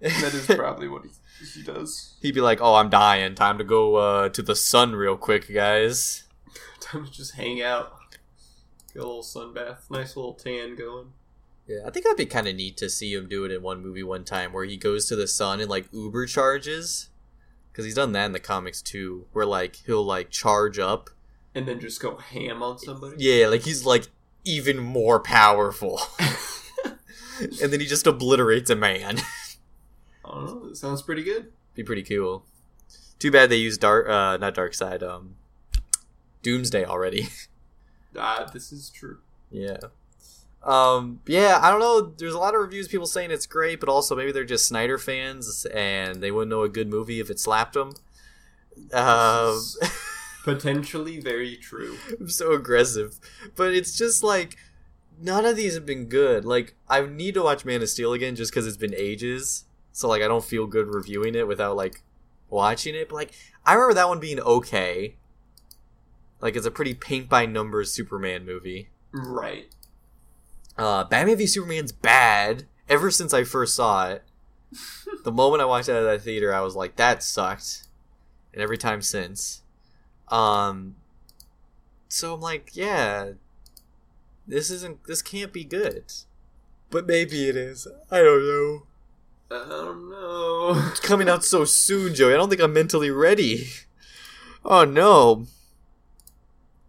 [0.00, 1.10] That is probably what he,
[1.54, 2.14] he does.
[2.20, 3.34] He'd be like, "Oh, I'm dying.
[3.34, 6.24] Time to go uh, to the sun real quick, guys."
[6.80, 7.94] Time to just hang out.
[8.94, 9.86] Get a little sun bath.
[9.90, 11.12] Nice little tan going.
[11.66, 13.80] Yeah, I think that'd be kind of neat to see him do it in one
[13.82, 17.08] movie one time, where he goes to the sun and like Uber charges,
[17.70, 21.10] because he's done that in the comics too, where like he'll like charge up.
[21.54, 23.16] And then just go ham on somebody.
[23.18, 24.08] Yeah, like he's like
[24.44, 26.00] even more powerful,
[27.40, 29.20] and then he just obliterates a man.
[30.24, 30.68] I don't know.
[30.68, 31.52] That sounds pretty good.
[31.74, 32.44] be pretty cool.
[33.18, 35.36] Too bad they used dark, uh, not dark side, um,
[36.42, 37.28] Doomsday already.
[38.16, 39.18] Ah, this is true.
[39.50, 39.78] Yeah.
[40.62, 42.12] Um, yeah, I don't know.
[42.16, 44.98] There's a lot of reviews, people saying it's great, but also maybe they're just Snyder
[44.98, 47.94] fans and they wouldn't know a good movie if it slapped them.
[48.92, 49.60] Um,
[50.44, 51.96] Potentially very true.
[52.18, 53.18] I'm so aggressive.
[53.56, 54.56] But it's just like,
[55.20, 56.44] none of these have been good.
[56.44, 59.64] Like, I need to watch Man of Steel again just because it's been ages.
[59.92, 62.02] So, like, I don't feel good reviewing it without, like,
[62.48, 63.08] watching it.
[63.08, 63.32] But, like,
[63.66, 65.16] I remember that one being okay.
[66.42, 68.88] Like, it's a pretty paint by numbers Superman movie.
[69.12, 69.68] Right.
[70.76, 74.24] Uh, Batman v Superman's bad ever since I first saw it.
[75.24, 77.84] the moment I walked out of that theater, I was like, that sucked.
[78.52, 79.62] And every time since.
[80.28, 80.96] Um,
[82.08, 83.32] so I'm like, yeah,
[84.46, 86.12] this isn't, this can't be good.
[86.90, 87.86] But maybe it is.
[88.10, 88.82] I don't know.
[89.50, 90.88] I don't know.
[90.90, 92.34] It's coming out so soon, Joey.
[92.34, 93.66] I don't think I'm mentally ready.
[94.64, 95.46] Oh no.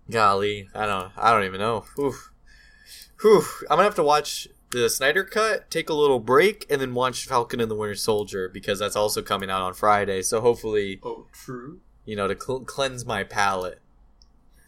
[0.10, 1.12] Golly, I don't.
[1.18, 1.86] I don't even know.
[1.96, 2.14] Whew.
[3.22, 3.44] Whew.
[3.64, 7.26] I'm gonna have to watch the Snyder cut, take a little break, and then watch
[7.26, 10.22] Falcon and the Winter Soldier because that's also coming out on Friday.
[10.22, 11.80] So hopefully, Oh, true.
[12.06, 13.80] you know, to cl- cleanse my palate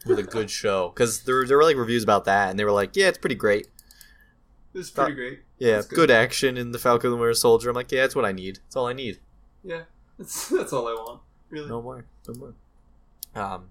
[0.06, 0.90] with a good show.
[0.90, 3.36] Because there there were like reviews about that, and they were like, "Yeah, it's pretty
[3.36, 3.68] great.
[4.74, 5.40] Is pretty great.
[5.58, 5.96] Yeah, good.
[5.96, 6.12] good.
[6.12, 8.58] action in the Falcon and the Winter Soldier." I'm like, "Yeah, that's what I need.
[8.64, 9.20] That's all I need."
[9.64, 9.84] Yeah.
[10.18, 11.22] That's that's all I want.
[11.50, 11.68] Really.
[11.68, 12.06] No more.
[12.26, 12.54] No more.
[13.36, 13.66] Um,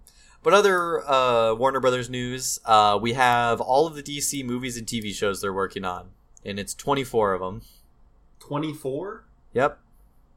[0.45, 4.87] but other uh, Warner Brothers news, uh, we have all of the DC movies and
[4.87, 6.11] TV shows they're working on,
[6.45, 7.63] and it's 24 of them.
[8.39, 9.25] Twenty four.
[9.55, 9.79] Yep,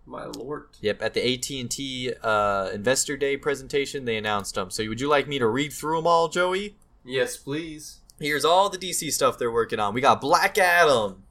[0.06, 0.68] My lord.
[0.80, 1.02] yep.
[1.02, 4.70] At the AT and T uh, Investor Day presentation, they announced them.
[4.72, 6.78] So, would you like me to read through them all, Joey?
[7.04, 8.00] Yes, please.
[8.20, 9.94] Here's all the DC stuff they're working on.
[9.94, 11.24] We got Black Adam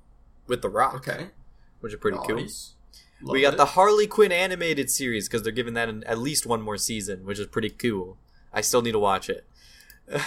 [0.46, 1.28] with The Rock, Okay.
[1.80, 2.36] which is pretty cool.
[2.36, 2.74] Nice.
[3.22, 3.56] we got it.
[3.56, 7.24] the Harley Quinn animated series because they're giving that an, at least one more season,
[7.24, 8.18] which is pretty cool.
[8.56, 9.44] I still need to watch it,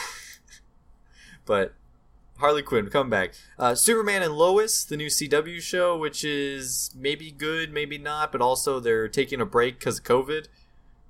[1.45, 1.73] but
[2.37, 3.33] Harley Quinn come back.
[3.57, 8.39] Uh, Superman and Lois, the new CW show, which is maybe good, maybe not, but
[8.41, 10.45] also they're taking a break because of COVID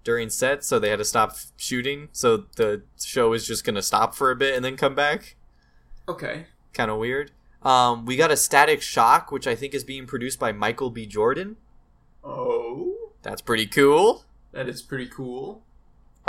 [0.03, 2.07] during set, so they had to stop shooting.
[2.13, 5.35] So the show is just gonna stop for a bit and then come back.
[6.07, 6.47] Okay.
[6.73, 7.31] Kind of weird.
[7.61, 11.05] Um, we got a Static Shock, which I think is being produced by Michael B.
[11.05, 11.57] Jordan.
[12.23, 14.23] Oh, That's pretty cool.
[14.53, 15.61] that is pretty cool.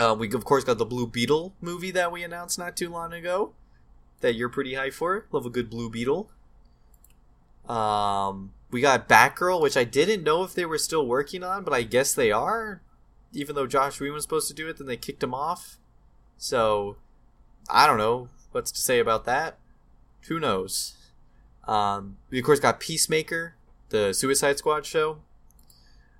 [0.00, 3.12] Uh, we of course got the Blue Beetle movie that we announced not too long
[3.12, 3.52] ago.
[4.20, 5.26] That you're pretty high for.
[5.30, 6.30] Love a good Blue Beetle.
[7.68, 11.74] Um, we got Batgirl, which I didn't know if they were still working on, but
[11.74, 12.80] I guess they are.
[13.34, 15.76] Even though Joss Whedon was supposed to do it, then they kicked him off.
[16.38, 16.96] So,
[17.68, 19.58] I don't know what's to say about that.
[20.28, 20.94] Who knows?
[21.68, 23.54] Um, we of course got Peacemaker,
[23.90, 25.18] the Suicide Squad show.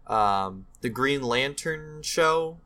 [0.07, 2.59] Um, the Green Lantern show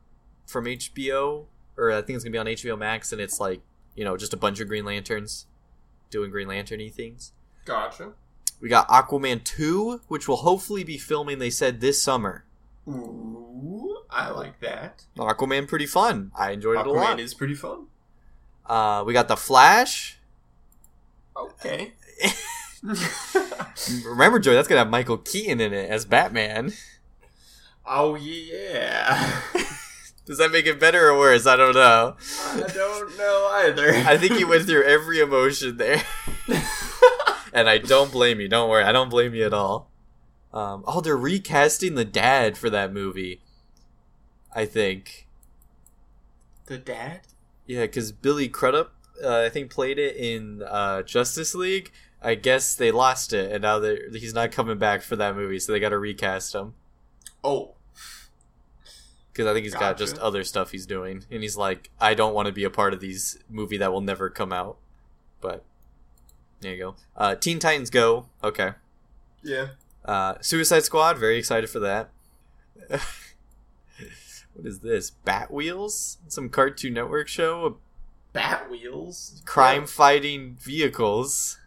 [0.45, 1.45] from HBO,
[1.77, 3.61] or I think it's gonna be on HBO Max, and it's like
[3.95, 5.45] you know just a bunch of Green Lanterns
[6.09, 7.31] doing Green Lantern-y things.
[7.65, 8.13] Gotcha.
[8.61, 11.39] We got Aquaman two, which will hopefully be filming.
[11.39, 12.45] They said this summer.
[12.87, 15.05] Ooh, I like that.
[15.17, 16.31] Aquaman pretty fun.
[16.37, 17.17] I enjoyed it a lot.
[17.17, 17.87] Aquaman is pretty fun.
[18.65, 20.19] uh, we got the Flash.
[21.35, 21.93] Okay.
[24.05, 26.71] Remember, Joey, that's gonna have Michael Keaton in it as Batman.
[27.85, 29.41] oh yeah.
[30.25, 31.45] Does that make it better or worse?
[31.45, 32.15] I don't know.
[32.43, 33.93] I don't know either.
[34.07, 36.03] I think you went through every emotion there.
[37.53, 38.47] and I don't blame you.
[38.47, 39.89] Don't worry, I don't blame you at all.
[40.53, 43.41] Um, oh, they're recasting the dad for that movie.
[44.53, 45.27] I think,
[46.65, 47.21] the dad.
[47.67, 51.91] yeah, because Billy Crudup, uh, I think played it in uh, Justice League.
[52.21, 55.71] I guess they lost it, and now he's not coming back for that movie, so
[55.71, 56.73] they got to recast him
[57.43, 57.75] Oh,
[59.35, 62.33] because I think he's got just other stuff he's doing, and he's like, I don't
[62.33, 64.77] want to be a part of these movie that will never come out.
[65.41, 65.65] But
[66.61, 66.95] there you go.
[67.17, 68.27] Uh, Teen Titans Go.
[68.41, 68.71] Okay.
[69.43, 69.67] yeah.
[70.05, 71.17] Uh, Suicide Squad.
[71.17, 72.11] Very excited for that.
[72.89, 73.01] what
[74.63, 75.09] is this?
[75.09, 76.19] Bat Wheels?
[76.29, 77.77] Some Cartoon Network show?
[78.31, 79.41] Bat wheels.
[79.45, 81.57] Crime fighting vehicles.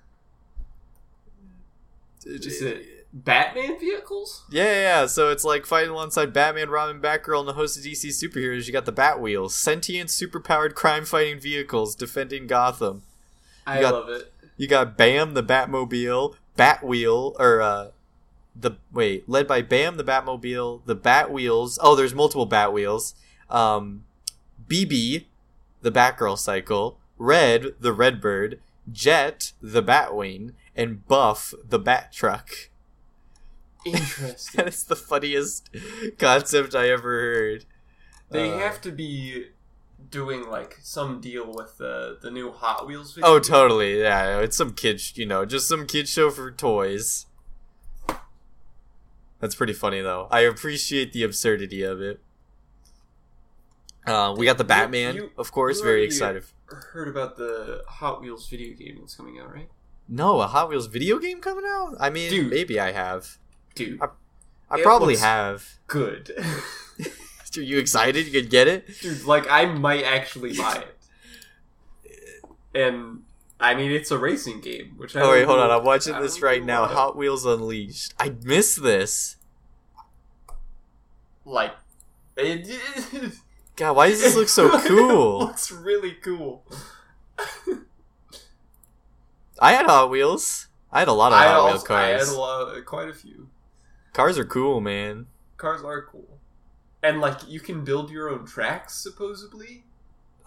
[2.24, 4.44] Is it Batman vehicles?
[4.50, 5.06] Yeah, yeah, yeah.
[5.06, 8.66] So it's like fighting alongside Batman, Robin, Batgirl, and a host of DC superheroes.
[8.66, 13.02] You got the Batwheels, sentient, superpowered crime-fighting vehicles defending Gotham.
[13.66, 14.32] I got- love it.
[14.56, 17.90] You got Bam, the Batmobile, Batwheel, or uh,
[18.56, 21.78] the wait, led by Bam, the Batmobile, the Batwheels.
[21.80, 23.14] Oh, there's multiple Batwheels.
[23.48, 24.04] Um,
[24.66, 25.26] BB,
[25.80, 32.50] the Batgirl cycle, Red, the Redbird, Jet, the Batwing, and Buff, the Bat Truck.
[33.94, 34.56] Interesting.
[34.58, 35.68] That is the funniest
[36.18, 37.64] concept I ever heard.
[38.30, 39.46] they Uh, have to be
[40.10, 43.14] doing like some deal with the the new Hot Wheels.
[43.14, 44.00] Video Oh, totally.
[44.00, 47.26] Yeah, it's some kid, you know, just some kid show for toys.
[49.40, 50.26] That's pretty funny, though.
[50.30, 52.20] I appreciate the absurdity of it.
[54.06, 55.80] Uh, we got the Batman, you- of course.
[55.80, 56.44] Very excited.
[56.66, 59.68] Heard about the Hot Wheels video game that's coming out, right?
[60.08, 61.94] No, a Hot Wheels video game coming out?
[62.00, 62.50] I mean, Dude.
[62.50, 63.38] maybe I have.
[63.74, 64.08] Dude, I-
[64.70, 65.66] I It probably have.
[65.86, 66.32] good.
[67.56, 68.26] Are you excited?
[68.26, 69.00] You could get it?
[69.00, 70.96] Dude, like I might actually buy it.
[72.74, 73.22] And
[73.58, 75.70] I mean, it's a racing game, which I Oh, wait, hold on.
[75.70, 76.84] I'm watching I this right now.
[76.86, 78.14] Hot Wheels Unleashed.
[78.20, 79.36] I missed this.
[81.44, 81.72] like
[82.36, 82.68] it,
[83.76, 85.38] God, why does this look so it cool?
[85.40, 86.64] looks really cool.
[89.60, 90.68] I had Hot Wheels.
[90.92, 93.12] I had a lot of I, Hot Wheels also, I had a lot, quite a
[93.14, 93.48] few.
[94.18, 95.26] Cars are cool, man.
[95.58, 96.40] Cars are cool,
[97.04, 99.84] and like you can build your own tracks supposedly,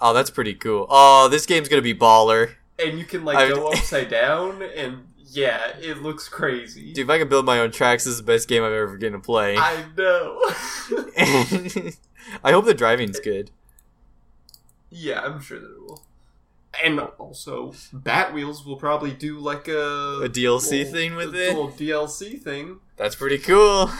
[0.01, 0.87] Oh, that's pretty cool.
[0.89, 2.55] Oh, this game's gonna be baller.
[2.83, 6.91] and you can like I- go upside down, and yeah, it looks crazy.
[6.91, 8.97] Dude, if I can build my own tracks, this is the best game I've ever
[8.97, 9.55] getting to play.
[9.57, 10.41] I know.
[12.43, 13.51] I hope the driving's good.
[14.89, 16.03] yeah, I'm sure that it will.
[16.83, 21.55] And also, Batwheels will probably do like a A DLC little- thing with a it?
[21.55, 22.79] Little DLC thing.
[22.97, 23.89] That's pretty cool.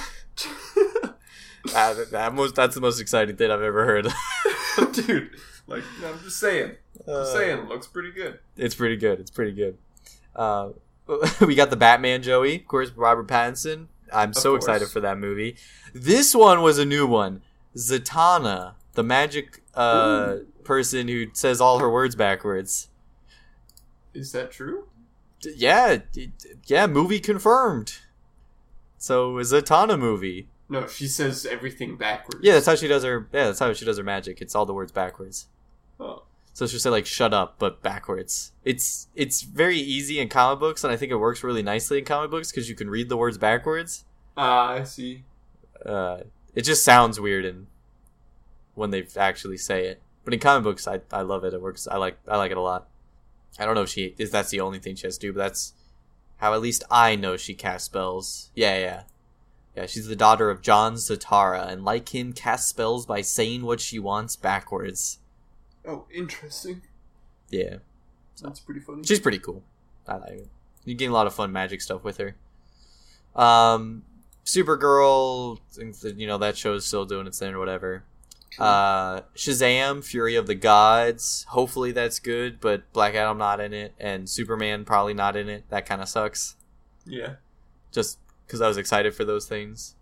[1.76, 4.08] Ah, that, most, that's the most exciting thing I've ever heard.
[4.94, 5.30] Dude,
[5.68, 6.72] like I'm just saying,
[7.08, 8.40] Uh, just saying, looks pretty good.
[8.58, 9.20] It's pretty good.
[9.20, 9.78] It's pretty good.
[10.36, 10.70] Uh,
[11.46, 13.88] we got the Batman Joey, of course, Robert Pattinson.
[14.12, 14.64] I'm so course.
[14.64, 15.56] excited for that movie.
[15.94, 17.44] This one was a new one.
[17.78, 20.38] Zatanna, the magic uh,
[20.72, 22.88] person who says all her words backwards.
[24.14, 24.88] Is that true?
[25.42, 26.32] D- Yeah, d-
[26.66, 27.98] yeah, movie confirmed.
[28.98, 30.48] So is a Zatanna movie.
[30.70, 32.40] No, she says everything backwards.
[32.42, 33.28] Yeah, that's how she does her.
[33.34, 34.42] Yeah, that's how she does her magic.
[34.42, 35.48] It's all the words backwards.
[36.00, 36.24] Oh.
[36.54, 38.54] So she'll say like "shut up," but backwards.
[38.64, 42.06] It's it's very easy in comic books, and I think it works really nicely in
[42.06, 44.06] comic books because you can read the words backwards.
[44.38, 45.24] Ah, I see.
[45.86, 46.22] Uh,
[46.56, 47.68] it just sounds weird and
[48.76, 50.02] when they actually say it.
[50.24, 51.54] But in comic books, I, I love it.
[51.54, 51.88] It works.
[51.88, 52.88] I like I like it a lot.
[53.60, 55.40] I don't know if she is that's the only thing she has to do, but
[55.40, 55.74] that's
[56.38, 58.50] how at least I know she casts spells.
[58.56, 59.04] Yeah, yeah.
[59.76, 63.80] Yeah, she's the daughter of John Zatara, and like him, casts spells by saying what
[63.80, 65.20] she wants backwards.
[65.88, 66.82] Oh, interesting.
[67.50, 67.78] Yeah.
[68.42, 69.04] That's pretty funny.
[69.04, 69.64] She's pretty cool.
[70.08, 70.50] I like it.
[70.84, 72.36] You get a lot of fun magic stuff with her.
[73.36, 74.04] Um,
[74.46, 75.60] Supergirl,
[76.18, 78.04] you know that show's still doing its thing or whatever.
[78.60, 81.46] Uh, Shazam, Fury of the Gods.
[81.50, 85.64] Hopefully that's good, but Black Adam not in it, and Superman probably not in it.
[85.70, 86.56] That kind of sucks.
[87.06, 87.36] yeah.
[87.92, 89.96] Just because I was excited for those things.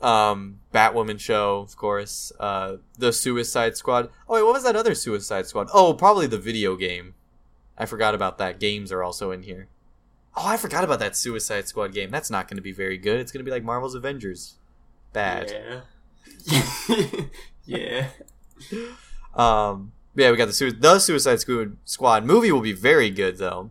[0.00, 2.30] Um, Batwoman show, of course.
[2.38, 4.10] Uh, the Suicide Squad.
[4.28, 5.68] Oh wait, what was that other Suicide Squad?
[5.74, 7.14] Oh, probably the video game.
[7.76, 8.60] I forgot about that.
[8.60, 9.68] Games are also in here.
[10.36, 12.10] Oh, I forgot about that Suicide Squad game.
[12.10, 13.18] That's not going to be very good.
[13.18, 14.56] It's going to be like Marvel's Avengers.
[15.12, 15.50] Bad.
[15.50, 15.80] Yeah.
[17.64, 18.08] yeah.
[19.34, 21.40] Um, yeah, we got the Sui- the Suicide
[21.84, 23.70] Squad movie will be very good though.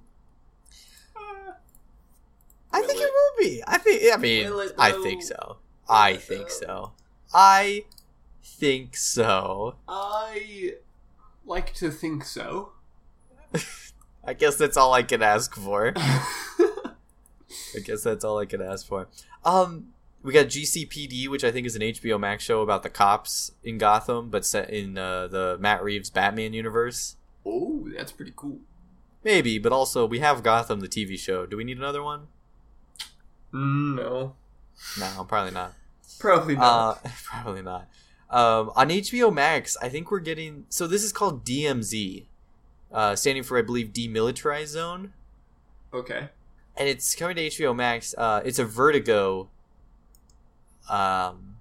[2.72, 3.04] I think it?
[3.04, 3.64] it will be.
[3.66, 4.14] I think.
[4.14, 5.58] I mean, Will I think so.
[5.90, 6.92] I think so.
[7.34, 7.86] I
[8.44, 9.76] think so.
[9.88, 10.74] I
[11.46, 12.74] like to think so.
[14.24, 15.94] I guess that's all I can ask for.
[15.96, 19.08] I guess that's all I can ask for.
[19.46, 19.94] Um,
[20.28, 23.78] we got GCPD, which I think is an HBO Max show about the cops in
[23.78, 27.16] Gotham, but set in uh, the Matt Reeves Batman universe.
[27.46, 28.60] Oh, that's pretty cool.
[29.24, 31.46] Maybe, but also we have Gotham the TV show.
[31.46, 32.28] Do we need another one?
[33.54, 34.36] No,
[35.00, 35.76] No, probably not.
[36.20, 37.06] probably not.
[37.06, 37.88] Uh, probably not.
[38.30, 40.66] Um, on HBO Max, I think we're getting.
[40.68, 42.26] So this is called DMZ,
[42.92, 45.14] uh, standing for I believe Demilitarized Zone,
[45.94, 46.28] okay.
[46.76, 48.14] and it's coming to HBO Max.
[48.18, 49.48] Uh, it's a Vertigo,
[50.90, 51.56] um,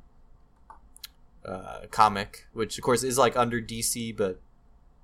[1.44, 4.40] uh, comic, which of course is like under DC, but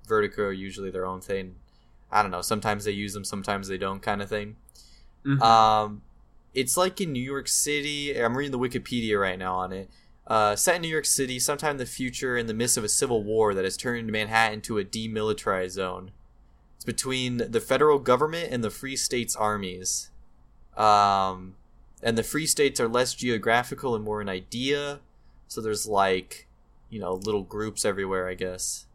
[0.07, 1.55] Vertigo are usually their own thing.
[2.11, 2.41] I don't know.
[2.41, 4.57] Sometimes they use them, sometimes they don't, kind of thing.
[5.25, 5.41] Mhm.
[5.41, 6.01] Um,
[6.53, 8.15] it's like in New York City.
[8.15, 9.89] I'm reading the Wikipedia right now on it.
[10.27, 12.89] Uh, set in New York City, sometime in the future, in the midst of a
[12.89, 16.11] civil war that has turned Manhattan into a demilitarized zone.
[16.75, 20.11] It's between the federal government and the Free States armies.
[20.77, 21.55] Um,
[22.03, 24.99] and the Free States are less geographical and more an idea.
[25.47, 26.47] So there's like,
[26.89, 28.85] you know, little groups everywhere, I guess.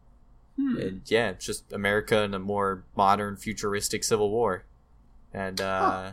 [0.57, 0.77] Hmm.
[0.77, 4.65] And yeah, it's just America in a more modern, futuristic civil war.
[5.33, 6.11] And uh,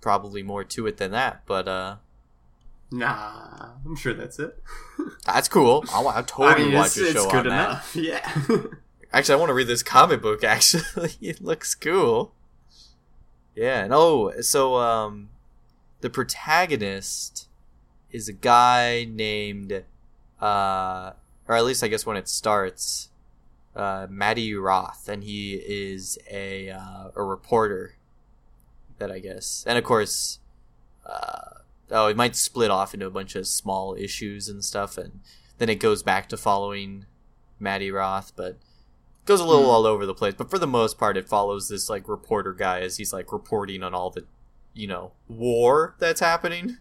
[0.00, 1.96] probably more to it than that, but uh,
[2.90, 4.62] Nah, I'm sure that's it.
[5.26, 5.84] that's cool.
[5.92, 7.68] I'll, I'll totally I mean, watch a show good on that.
[7.68, 7.96] enough.
[7.96, 8.32] Yeah.
[9.12, 10.44] Actually, I want to read this comic book.
[10.44, 12.32] Actually, it looks cool.
[13.54, 15.30] Yeah, and oh, so um,
[16.00, 17.48] the protagonist
[18.10, 19.84] is a guy named,
[20.40, 21.12] uh,
[21.46, 23.10] or at least I guess when it starts,
[23.76, 27.94] uh, Matty Roth, and he is a uh, a reporter.
[28.98, 30.40] That I guess, and of course,
[31.06, 31.60] uh,
[31.92, 35.20] oh, it might split off into a bunch of small issues and stuff, and
[35.58, 37.04] then it goes back to following
[37.60, 38.56] Matty Roth, but
[39.24, 39.70] goes a little Hmm.
[39.70, 40.34] all over the place.
[40.36, 43.84] But for the most part, it follows this like reporter guy as he's like reporting
[43.84, 44.24] on all the,
[44.74, 46.78] you know, war that's happening.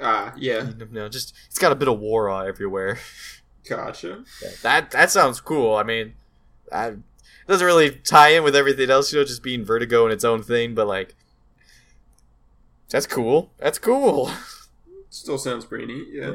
[0.00, 0.70] ah, yeah.
[0.78, 2.98] You know, just it's got a bit of war uh, everywhere.
[3.68, 4.24] Gotcha.
[4.42, 5.74] Yeah, that that sounds cool.
[5.76, 6.14] I mean,
[6.70, 6.94] that
[7.46, 10.42] doesn't really tie in with everything else, you know, just being Vertigo and its own
[10.42, 10.74] thing.
[10.74, 11.14] But like,
[12.88, 13.52] that's cool.
[13.58, 14.30] That's cool.
[15.10, 16.08] Still sounds pretty neat.
[16.12, 16.32] Yeah.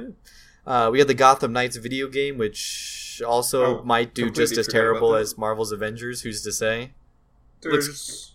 [0.66, 4.68] Uh, we had the Gotham Knights video game, which also Oh, might do just as
[4.68, 6.22] terrible as Marvel's Avengers.
[6.22, 6.92] Who's to say?
[7.62, 8.34] There's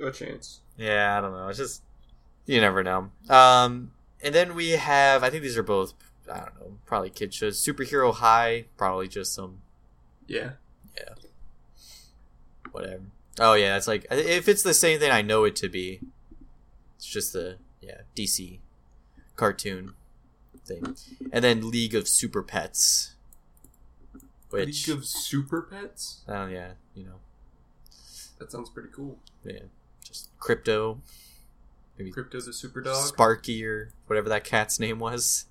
[0.00, 0.60] a chance.
[0.76, 1.48] Yeah, I don't know.
[1.48, 1.82] It's just
[2.46, 3.10] you never know.
[3.28, 5.94] Um, and then we have I think these are both
[6.30, 7.62] I don't know probably kid shows.
[7.62, 9.60] Superhero High, probably just some
[10.26, 10.52] Yeah.
[10.96, 11.14] Yeah.
[12.72, 13.02] Whatever.
[13.40, 16.00] Oh yeah, it's like if it's the same thing I know it to be,
[16.96, 18.58] it's just the yeah DC
[19.36, 19.94] cartoon
[20.64, 20.96] thing,
[21.32, 23.14] and then League of Super Pets,
[24.50, 26.22] which League of Super Pets.
[26.28, 27.16] oh yeah, you know
[28.38, 29.18] That sounds pretty cool.
[29.44, 29.58] yeah,
[30.14, 30.98] just Krypto,
[31.98, 33.04] maybe Krypto's a Super Dog.
[33.04, 35.46] Sparky or whatever that cat's name was.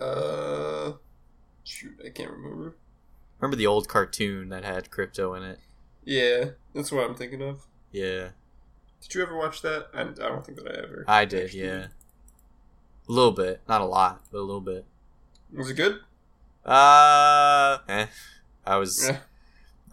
[0.00, 0.92] uh,
[1.64, 2.76] shoot, I can't remember.
[3.40, 5.58] Remember the old cartoon that had Krypto in it?
[6.04, 7.66] Yeah, that's what I'm thinking of.
[7.90, 8.28] Yeah,
[9.00, 9.86] Did you ever watch that?
[9.94, 11.04] I, I don't think that I ever.
[11.08, 11.44] I did.
[11.46, 11.86] actually- Yeah,
[13.08, 14.84] a little bit, not a lot, but a little bit.
[15.52, 16.00] Was it good?
[16.64, 18.06] Uh, eh.
[18.66, 19.10] I was.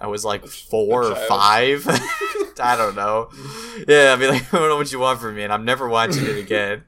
[0.02, 1.86] I was like four or five.
[2.60, 3.30] I don't know.
[3.88, 5.88] Yeah, I mean, like, I don't know what you want from me, and I'm never
[5.88, 6.84] watching it again.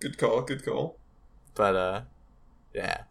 [0.00, 0.42] Good call.
[0.42, 0.98] Good call.
[1.54, 2.00] But uh,
[2.74, 3.02] yeah,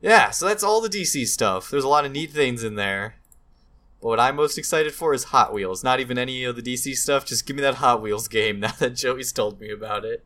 [0.00, 0.30] yeah.
[0.30, 1.70] So that's all the DC stuff.
[1.70, 3.16] There's a lot of neat things in there.
[4.02, 5.82] But what I'm most excited for is Hot Wheels.
[5.82, 7.24] Not even any of the DC stuff.
[7.24, 10.24] Just give me that Hot Wheels game now that Joey's told me about it.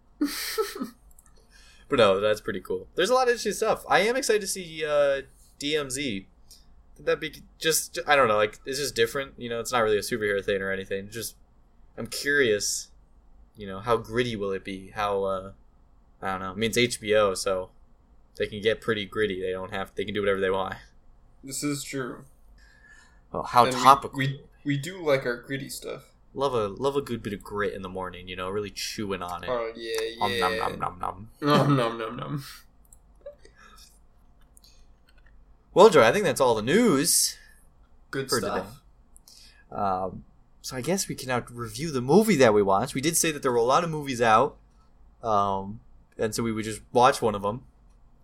[1.88, 2.86] But no, that's pretty cool.
[2.94, 3.84] There's a lot of interesting stuff.
[3.88, 5.22] I am excited to see uh,
[5.58, 6.26] DMZ.
[7.04, 9.32] That be just I don't know, like it's just different.
[9.38, 11.10] You know, it's not really a superhero thing or anything.
[11.10, 11.36] Just
[11.96, 12.88] I'm curious.
[13.56, 14.90] You know, how gritty will it be?
[14.94, 15.52] How uh,
[16.22, 16.50] I don't know.
[16.52, 17.70] I mean, it's HBO, so
[18.36, 19.40] they can get pretty gritty.
[19.40, 19.92] They don't have.
[19.94, 20.74] They can do whatever they want.
[21.44, 22.24] This is true.
[23.32, 24.18] Oh, how And topical!
[24.18, 26.04] We, we do like our gritty stuff.
[26.34, 28.28] love a love a good bit of grit in the morning.
[28.28, 29.50] You know, really chewing on it.
[29.50, 30.40] Oh yeah, Om yeah.
[30.40, 31.28] nom nom nom nom.
[31.40, 32.44] Nom nom nom nom.
[35.72, 37.36] Well, Joy, I think that's all the news.
[38.10, 38.80] Good For stuff.
[39.70, 40.24] Um,
[40.62, 42.94] so I guess we can now review the movie that we watched.
[42.94, 44.56] We did say that there were a lot of movies out,
[45.22, 45.80] um,
[46.18, 47.62] and so we would just watch one of them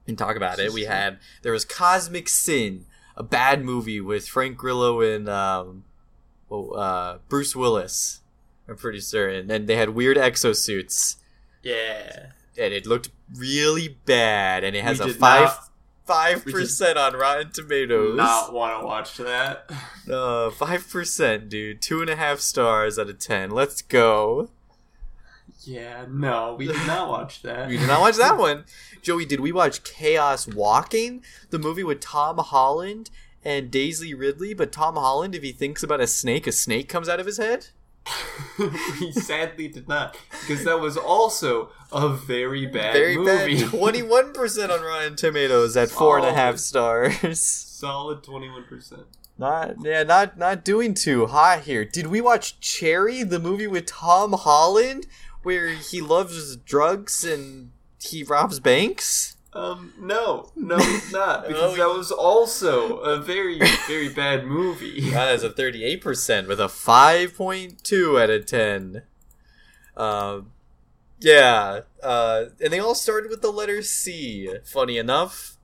[0.09, 0.73] and talk about it.
[0.73, 2.85] We had there was Cosmic Sin,
[3.17, 5.85] a bad movie with Frank Grillo and um,
[6.51, 8.21] oh, uh, Bruce Willis.
[8.69, 11.17] I'm pretty certain, and they had weird exosuits,
[11.63, 12.31] Yeah.
[12.59, 14.65] and it looked really bad.
[14.65, 15.71] And it has We a five not-
[16.07, 18.17] five percent on Rotten Tomatoes.
[18.17, 19.71] Not want to watch that.
[20.11, 21.83] Uh, five percent, dude.
[21.83, 23.51] Two and a half stars out of ten.
[23.51, 24.51] Let's go.
[25.63, 27.69] Yeah, no, we did not watch that.
[27.69, 28.65] We did not watch that one.
[29.03, 33.11] Joey, did we watch Chaos Walking, the movie with Tom Holland
[33.45, 37.09] and Daisy Ridley, but Tom Holland, if he thinks about a snake, a snake comes
[37.09, 37.69] out of his head?
[38.99, 43.61] he sadly did not, because that was also a very bad Very movie.
[43.67, 47.41] Twenty-one percent on Rotten Tomatoes at four and a half stars.
[47.41, 49.03] Solid twenty-one percent.
[49.39, 51.85] Not yeah, not not doing too hot here.
[51.85, 55.07] Did we watch Cherry, the movie with Tom Holland,
[55.43, 59.36] where he loves drugs and he robs banks?
[59.57, 65.11] Um, no, no, it's not, because Oh, that was also a very, very bad movie.
[65.11, 69.03] That is a thirty-eight percent with a five point two out of ten.
[69.97, 70.53] Um,
[71.21, 74.51] yeah, uh, and they all started with the letter C.
[74.67, 75.57] Funny enough,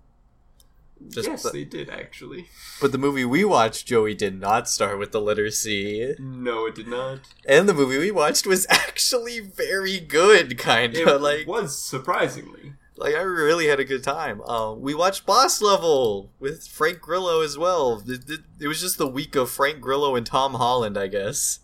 [1.10, 2.46] just yes, but, they did actually.
[2.80, 6.14] but the movie we watched, Joey, did not start with the letter C.
[6.18, 7.20] No, it did not.
[7.46, 12.72] And the movie we watched was actually very good, kind of like was surprisingly.
[13.02, 14.40] Like I really had a good time.
[14.42, 18.02] Um, we watched Boss Level with Frank Grillo as well.
[18.06, 21.58] It, it, it was just the week of Frank Grillo and Tom Holland, I guess.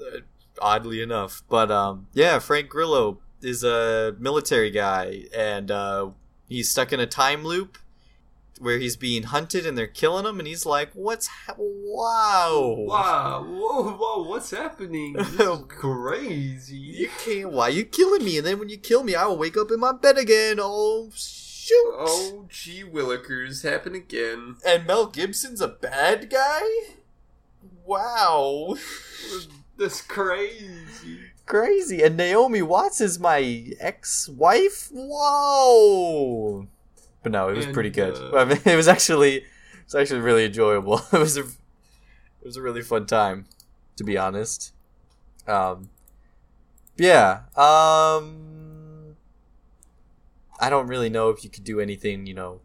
[0.00, 0.20] Uh,
[0.62, 6.10] oddly enough, but um, yeah, Frank Grillo is a military guy, and uh,
[6.48, 7.78] he's stuck in a time loop
[8.60, 13.44] where he's being hunted and they're killing him, and he's like, "What's ha- wow, Wow!
[13.48, 13.90] Whoa!
[13.92, 14.22] Whoa!
[14.28, 15.14] What's happening?
[15.14, 16.76] This is crazy.
[16.76, 17.52] You can't.
[17.52, 18.38] Why are you killing me?
[18.38, 20.58] And then when you kill me, I will wake up in my bed again.
[20.60, 21.94] Oh shoot!
[21.98, 24.56] Oh, gee willikers, happen again.
[24.66, 26.62] And Mel Gibson's a bad guy.
[27.84, 28.76] Wow,
[29.78, 31.20] That's crazy.
[31.46, 32.02] crazy.
[32.02, 34.88] And Naomi Watts is my ex-wife.
[34.92, 36.66] Whoa!
[37.28, 38.14] But no, it was And, pretty good.
[38.16, 39.44] uh, I mean, it was actually, it
[39.84, 41.00] was actually really enjoyable.
[41.12, 43.44] It was a, it was a really fun time,
[43.96, 44.72] to be honest.
[45.46, 45.90] Um,
[46.96, 47.40] yeah.
[47.56, 49.16] Um,
[50.60, 52.60] I don't really know if you could do anything, you know,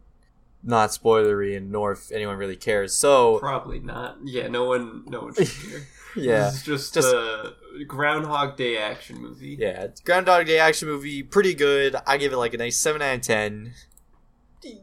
[0.62, 2.94] not spoilery, and nor if anyone really cares.
[2.94, 4.16] So Probably not.
[4.24, 5.80] Yeah, no one, no one should care.
[6.16, 7.54] yeah, This is just, Just- a
[7.86, 9.56] Groundhog Day action movie.
[9.60, 9.88] yeah.
[10.04, 11.96] Groundhog Day action movie, pretty good.
[12.06, 13.74] I give it like a nice seven out of ten.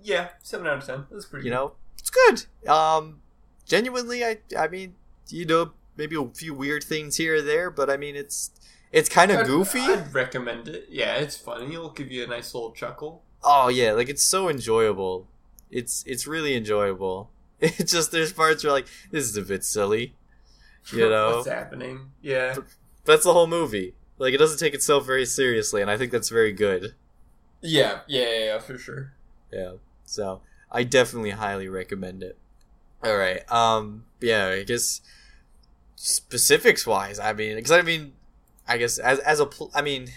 [0.03, 1.05] Yeah, seven out of ten.
[1.11, 1.45] That's pretty.
[1.45, 2.69] You know, it's good.
[2.69, 3.21] Um,
[3.65, 4.95] genuinely, I, I mean,
[5.29, 8.51] you know, maybe a few weird things here or there, but I mean, it's,
[8.91, 9.79] it's kind of goofy.
[9.79, 10.87] I'd recommend it.
[10.89, 11.73] Yeah, it's funny.
[11.73, 13.23] It'll give you a nice little chuckle.
[13.43, 15.27] Oh yeah, like it's so enjoyable.
[15.71, 17.29] It's it's really enjoyable.
[17.61, 20.15] It's just there's parts where like this is a bit silly,
[20.91, 21.37] you know.
[21.37, 22.09] what's happening?
[22.21, 22.65] Yeah, But
[23.05, 23.93] that's the whole movie.
[24.17, 26.95] Like it doesn't take itself very seriously, and I think that's very good.
[27.61, 29.13] yeah, yeah, yeah, yeah for sure.
[29.51, 29.73] Yeah.
[30.05, 30.41] So
[30.71, 32.37] I definitely highly recommend it.
[33.03, 33.49] All right.
[33.51, 34.05] Um.
[34.19, 34.47] Yeah.
[34.47, 35.01] I guess
[36.01, 38.13] specifics wise, I mean, because I mean,
[38.67, 40.07] I guess as as a pl- I mean,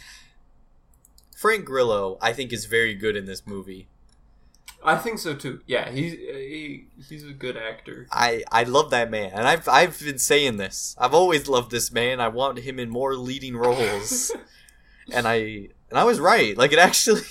[1.37, 3.89] Frank Grillo, I think is very good in this movie.
[4.82, 5.61] I think so too.
[5.66, 8.07] Yeah, he's he, he's a good actor.
[8.11, 10.95] I I love that man, and I've I've been saying this.
[10.99, 12.20] I've always loved this man.
[12.20, 14.30] I want him in more leading roles,
[15.12, 15.37] and I
[15.91, 16.57] and I was right.
[16.57, 17.22] Like it actually,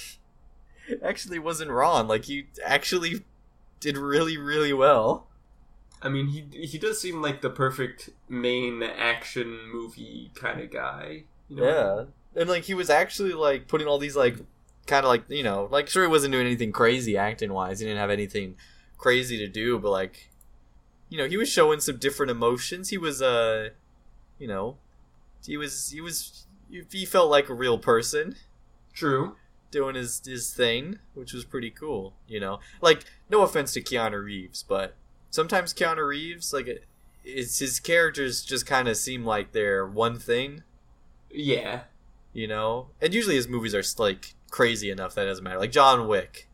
[1.03, 2.07] actually wasn't wrong.
[2.07, 3.23] Like he actually
[3.79, 5.27] did really really well.
[6.01, 11.23] I mean, he he does seem like the perfect main action movie kind of guy.
[11.49, 11.63] You know?
[12.33, 14.37] Yeah, and like he was actually like putting all these like
[14.85, 17.79] kind of like you know like sure he wasn't doing anything crazy acting wise.
[17.79, 18.55] He didn't have anything
[18.97, 20.29] crazy to do, but like
[21.09, 22.89] you know he was showing some different emotions.
[22.89, 23.69] He was uh
[24.39, 24.77] you know
[25.45, 26.45] he was he was
[26.89, 28.35] he felt like a real person
[28.93, 29.35] True.
[29.73, 32.13] Doing his his thing, which was pretty cool.
[32.27, 34.95] You know, like no offense to Keanu Reeves, but
[35.31, 36.85] sometimes Keanu Reeves like
[37.25, 40.63] it's his characters just kind of seem like they're one thing.
[41.31, 41.81] Yeah.
[42.33, 42.89] you know?
[43.01, 45.59] And usually his movies are like crazy enough that it doesn't matter.
[45.59, 46.47] Like john wick.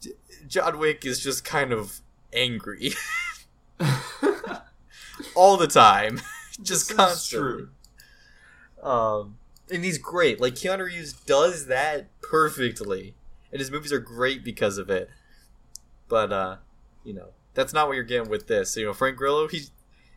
[0.00, 0.10] J-
[0.46, 2.00] john wick is just kind of
[2.32, 2.92] angry.
[5.34, 6.20] All the time.
[6.62, 7.64] Just This is constantly.
[8.82, 9.38] Um
[9.72, 13.14] and he's great like keanu reeves does that perfectly
[13.50, 15.08] and his movies are great because of it
[16.08, 16.56] but uh
[17.04, 19.62] you know that's not what you're getting with this you know frank grillo he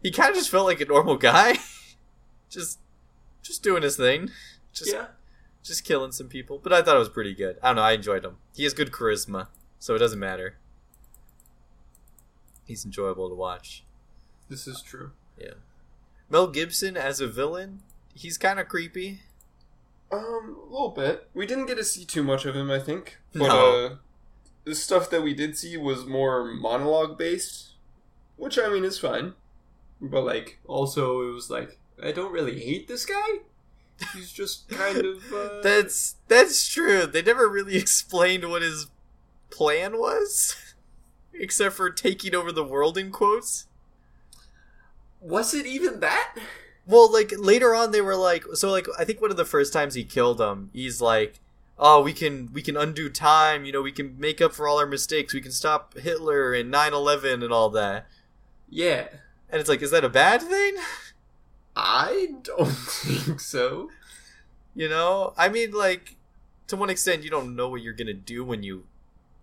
[0.01, 1.56] he kind of just felt like a normal guy
[2.49, 2.80] just
[3.41, 4.30] just doing his thing
[4.76, 5.08] just yeah.
[5.64, 6.60] just killing some people.
[6.62, 7.58] But I thought it was pretty good.
[7.64, 7.82] I don't know.
[7.82, 8.38] I enjoyed him.
[8.56, 9.47] He has good charisma,
[9.80, 10.58] so it doesn't matter.
[12.66, 13.84] He's enjoyable to watch.
[14.49, 15.12] This is true.
[15.39, 15.53] Yeah.
[16.30, 17.82] Mel Gibson as a villain,
[18.14, 19.22] he's kind of creepy.
[20.12, 21.30] Um, a little bit.
[21.34, 23.18] We didn't get to see too much of him, I think.
[23.34, 23.86] But No.
[23.86, 23.95] uh
[24.64, 27.74] the stuff that we did see was more monologue based,
[28.36, 29.34] which I mean is fine.
[30.01, 33.39] But like also it was like I don't really hate this guy.
[34.14, 37.06] He's just kind of uh That's that's true.
[37.06, 38.88] They never really explained what his
[39.49, 40.56] plan was.
[41.38, 43.68] except for taking over the world in quotes.
[45.20, 46.36] Was it even that?
[46.88, 49.74] Well, like later on, they were like, so like I think one of the first
[49.74, 51.40] times he killed him, he's like,
[51.80, 53.66] "Oh, we can we can undo time.
[53.66, 55.34] You know, we can make up for all our mistakes.
[55.34, 58.08] We can stop Hitler and 9-11 and all that."
[58.70, 59.08] Yeah.
[59.50, 60.76] And it's like, is that a bad thing?
[61.76, 63.90] I don't think so.
[64.76, 66.16] You know, I mean, like
[66.68, 68.86] to one extent, you don't know what you're gonna do when you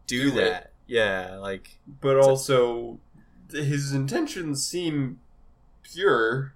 [0.07, 0.45] do, Do it.
[0.45, 0.73] that.
[0.87, 2.99] Yeah, like But also,
[3.51, 5.21] his intentions seem
[5.83, 6.55] pure.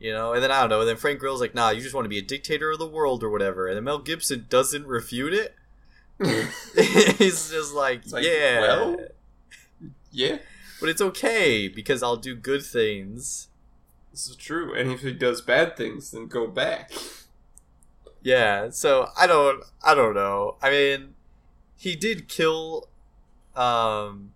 [0.00, 1.94] You know, and then I don't know, and then Frank Grill's like, "Nah, you just
[1.94, 4.86] want to be a dictator of the world or whatever," and then Mel Gibson doesn't
[4.86, 5.54] refute it.
[7.18, 8.96] He's just like, like, "Yeah, well,
[10.12, 10.38] yeah,
[10.80, 13.48] but it's okay because I'll do good things."
[14.18, 14.74] this is true.
[14.74, 16.90] And if he does bad things, then go back.
[18.20, 20.56] Yeah, so I don't I don't know.
[20.60, 21.14] I mean,
[21.76, 22.88] he did kill
[23.54, 24.32] um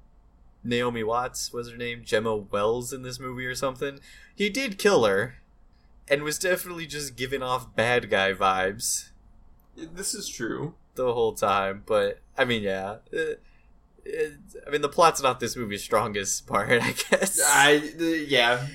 [0.62, 2.02] Naomi Watts, was her name?
[2.04, 3.98] Jemma Wells in this movie or something.
[4.34, 5.41] He did kill her
[6.09, 9.11] and was definitely just giving off bad guy vibes
[9.76, 10.74] This is true.
[10.94, 12.96] the whole time, but I mean, yeah.
[13.12, 13.36] uh,
[14.05, 14.32] it,
[14.66, 17.40] I mean, the plot's not this movie's strongest part, I guess.
[17.44, 18.66] I th- yeah.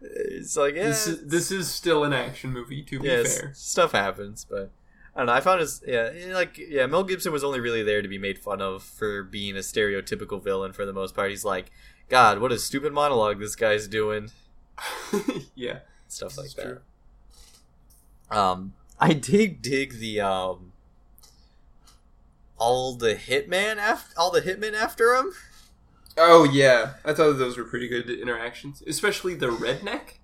[0.00, 2.82] it's like, yeah, This is, this is still an action movie.
[2.82, 4.70] To be yeah, fair, stuff happens, but
[5.14, 5.32] I don't know.
[5.32, 8.38] I found his yeah, like yeah, Mel Gibson was only really there to be made
[8.38, 11.30] fun of for being a stereotypical villain for the most part.
[11.30, 11.70] He's like,
[12.08, 14.30] God, what a stupid monologue this guy's doing,
[15.54, 15.80] yeah,
[16.16, 16.80] stuff like that.
[18.36, 20.72] Um, I did dig the um,
[22.58, 25.32] all the hitman after all the hitmen after him.
[26.16, 30.14] Oh yeah, I thought those were pretty good interactions, especially the redneck.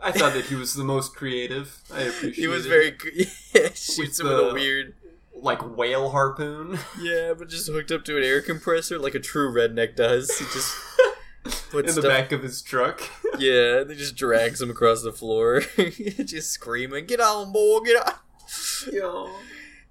[0.00, 1.80] I thought that he was the most creative.
[1.92, 2.36] I appreciate.
[2.42, 2.96] He was very
[3.54, 4.94] yeah, shoots him with a the- weird.
[5.34, 6.78] like whale harpoon.
[7.00, 10.36] Yeah, but just hooked up to an air compressor like a true redneck does.
[10.38, 10.74] He just
[11.74, 13.02] in the back of his truck.
[13.38, 15.60] Yeah, they just drags him across the floor,
[16.24, 18.14] just screaming, "Get on, boy, get on!"
[18.92, 19.30] Yo.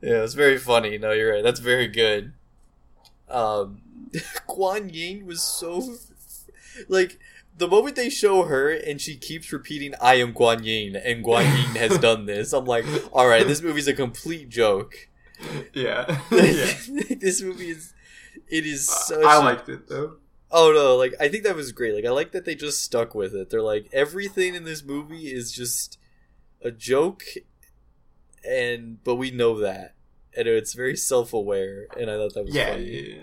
[0.01, 0.97] Yeah, it's very funny.
[0.97, 1.43] No, you're right.
[1.43, 2.33] That's very good.
[3.29, 3.81] Um,
[4.49, 5.95] Guan Yin was so
[6.89, 7.19] like
[7.57, 11.43] the moment they show her and she keeps repeating, "I am Guan Yin," and Guan
[11.43, 12.51] Yin has done this.
[12.53, 15.07] I'm like, all right, this movie's a complete joke.
[15.73, 16.19] Yeah.
[16.31, 16.73] yeah.
[17.09, 17.93] this movie is.
[18.49, 19.23] It is such.
[19.23, 20.17] I liked it though.
[20.51, 21.93] Oh no, like I think that was great.
[21.93, 23.49] Like I like that they just stuck with it.
[23.49, 25.97] They're like everything in this movie is just
[26.61, 27.23] a joke
[28.47, 29.93] and but we know that.
[30.35, 33.19] And it's very self-aware and I thought that was Yeah, funny.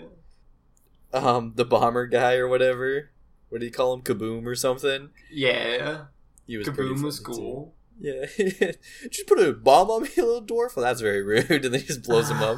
[1.13, 1.19] yeah.
[1.19, 3.09] Um the bomber guy or whatever.
[3.49, 4.01] What do you call him?
[4.01, 5.09] Kaboom or something?
[5.31, 6.05] Yeah.
[6.45, 7.41] He was Kaboom was funny, too.
[7.41, 7.73] cool.
[7.99, 8.25] Yeah.
[9.09, 10.75] just put a bomb on me, little dwarf.
[10.75, 11.49] Well, that's very rude.
[11.49, 12.57] And then he just blows him up.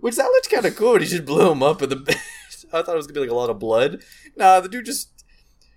[0.00, 0.98] Which that looked kind of cool.
[0.98, 2.16] He just blew him up, and the
[2.76, 4.02] I thought it was gonna be like a lot of blood.
[4.36, 5.24] Nah, the dude just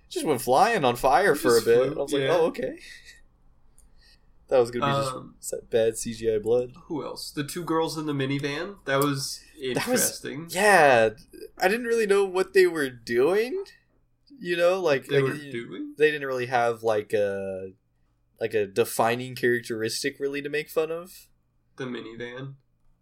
[0.08, 1.92] just went flying on fire for a bit.
[1.92, 2.28] flew, I was like, yeah.
[2.36, 2.78] oh okay.
[4.48, 6.72] That was gonna be Um, just bad CGI blood.
[6.86, 7.30] Who else?
[7.30, 8.78] The two girls in the minivan.
[8.84, 10.48] That was That was- interesting.
[10.50, 11.10] Yeah,
[11.56, 13.62] I didn't really know what they were doing.
[14.40, 15.94] You know, like they like, were you- doing.
[15.98, 17.72] they didn't really have like a
[18.40, 21.28] like a defining characteristic really to make fun of.
[21.76, 22.54] The minivan.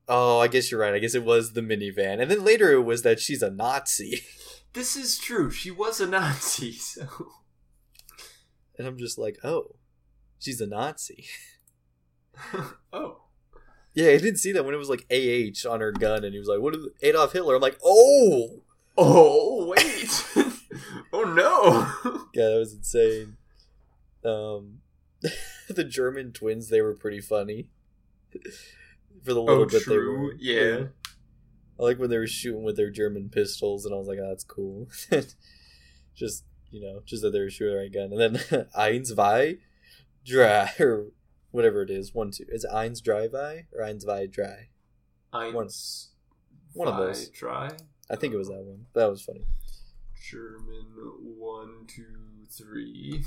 [0.09, 0.95] Oh, I guess you're right.
[0.95, 4.23] I guess it was the minivan, and then later it was that she's a Nazi.
[4.75, 5.51] This is true.
[5.51, 7.09] She was a Nazi, so
[8.77, 9.77] And I'm just like, oh,
[10.39, 11.25] she's a Nazi.
[12.93, 13.23] oh.
[13.95, 16.39] Yeah, I didn't see that when it was like AH on her gun, and he
[16.39, 18.63] was like, "What is Adolf Hitler?" I'm like, "Oh,
[18.97, 20.53] Oh wait.
[21.13, 22.21] oh no.
[22.35, 23.39] yeah, that was insane."
[24.25, 24.81] Um,
[25.69, 27.71] the German twins, they were pretty funny.
[29.25, 30.19] For the little Oh bit they true.
[30.27, 30.85] were, Yeah.
[31.79, 34.29] I like when they were shooting with their German pistols, and I was like, "Oh,
[34.29, 34.89] that's cool."
[36.17, 39.59] just you know, just that they were shooting the right gun, and then Eins zwei
[40.25, 41.07] drei or
[41.53, 42.45] whatever it is, one two.
[42.49, 44.69] Is it Eins drei zwei or Eins zwei drei?
[45.33, 46.09] Eins.
[46.75, 47.29] One of those.
[47.31, 47.71] Try.
[48.11, 48.87] I think it was that one.
[48.95, 49.45] That was funny.
[50.31, 50.87] German
[51.39, 53.25] one, two, three.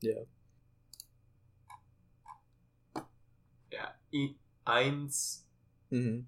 [0.00, 0.12] Yeah.
[3.72, 3.86] Yeah.
[3.86, 3.97] E-
[4.66, 5.40] eins.
[5.90, 6.20] hmm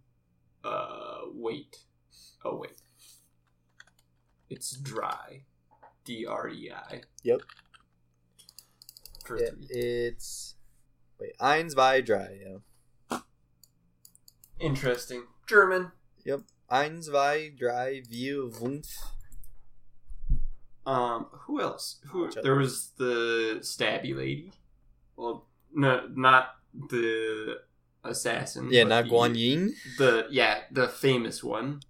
[0.65, 1.79] Uh, wait.
[2.45, 2.81] Oh wait.
[4.49, 5.43] It's dry.
[6.05, 7.03] D R E I.
[7.23, 7.41] Yep.
[9.25, 9.67] For Yeah, three.
[9.71, 10.55] it's
[11.19, 13.19] wait eins zwei dry, Yeah.
[14.59, 15.23] Interesting.
[15.47, 15.93] German.
[16.25, 16.41] Yep.
[16.71, 18.87] Eins zwei drei vier fünf.
[20.87, 22.01] Um, who else?
[22.11, 22.31] Who?
[22.31, 24.53] There was the stabby lady.
[25.17, 26.57] Well, no, not
[26.91, 27.61] the
[28.05, 28.69] assassin.
[28.71, 29.75] Yeah, not the- Guan Yin.
[29.99, 31.81] The yeah, the famous one.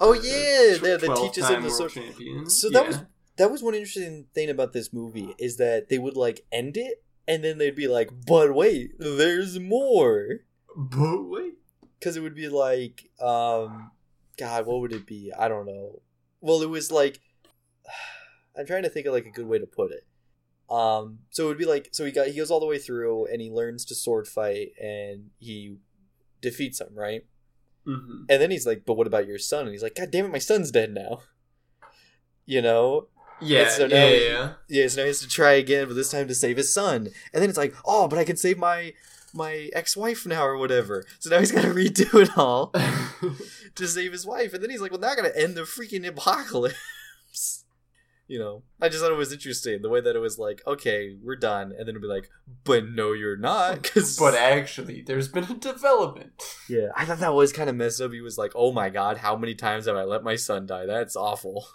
[0.00, 2.02] Oh The- the yeah, tw- that, that 12 teaches him time the world social.
[2.04, 2.50] champion.
[2.50, 2.88] So that Yeah.
[2.88, 2.98] was
[3.36, 7.02] that was one interesting thing about this movie is that they would like end it
[7.28, 10.40] and then they'd be like, "But wait, there's more."
[10.76, 11.54] But wait.
[11.98, 13.90] Because it would be like, um,
[14.38, 15.32] God, what would it be?
[15.36, 16.00] I don't know.
[16.40, 17.20] Well, it was like,
[18.56, 20.04] I'm trying to think of like a good way to put it.
[20.70, 23.26] Um, so it would be like, so he got he goes all the way through
[23.26, 25.76] and he learns to sword fight and he
[26.42, 27.24] defeats him, right?
[27.84, 30.26] hmm And then he's like, "But what about your son?" And he's like, "God damn
[30.26, 31.22] it, my son's dead now."
[32.46, 33.08] You know,
[33.40, 34.52] Yeah, so yeah, now yeah, he- yeah.
[34.68, 37.08] yeah, so now he has to try again, but this time to save his son.
[37.32, 38.94] And then it's like, oh, but I can save my
[39.34, 41.04] my ex wife now or whatever.
[41.18, 42.72] So now he's got to redo it all
[43.74, 44.54] to save his wife.
[44.54, 46.76] And then he's like, well, now I got to end the freaking apocalypse.
[48.28, 51.16] You know, I just thought it was interesting the way that it was like, okay,
[51.22, 52.28] we're done, and then it'd be like,
[52.62, 56.42] but no, you're not, because but actually, there's been a development.
[56.68, 58.12] yeah, I thought that was kind of messed up.
[58.12, 60.84] He was like, oh my god, how many times have I let my son die?
[60.86, 61.66] That's awful.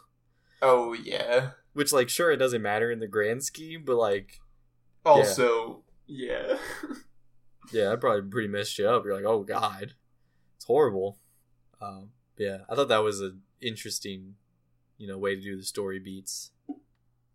[0.62, 1.50] Oh yeah.
[1.74, 4.40] Which, like, sure, it doesn't matter in the grand scheme, but like,
[5.06, 6.58] Also, yeah.
[7.72, 9.04] Yeah, that probably pretty messed you up.
[9.06, 9.94] You're like, oh god,
[10.56, 11.18] it's horrible.
[11.82, 14.36] Um, yeah, I thought that was an interesting,
[14.98, 16.52] you know, way to do the story beats.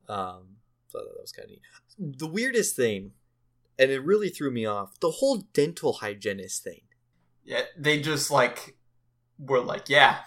[0.09, 0.57] Um,
[0.89, 2.19] so that was kind of neat.
[2.19, 3.13] The weirdest thing,
[3.79, 6.83] and it really threw me off, the whole dental hygienist thing.
[7.45, 8.77] yeah, they just like
[9.39, 10.19] were like, yeah,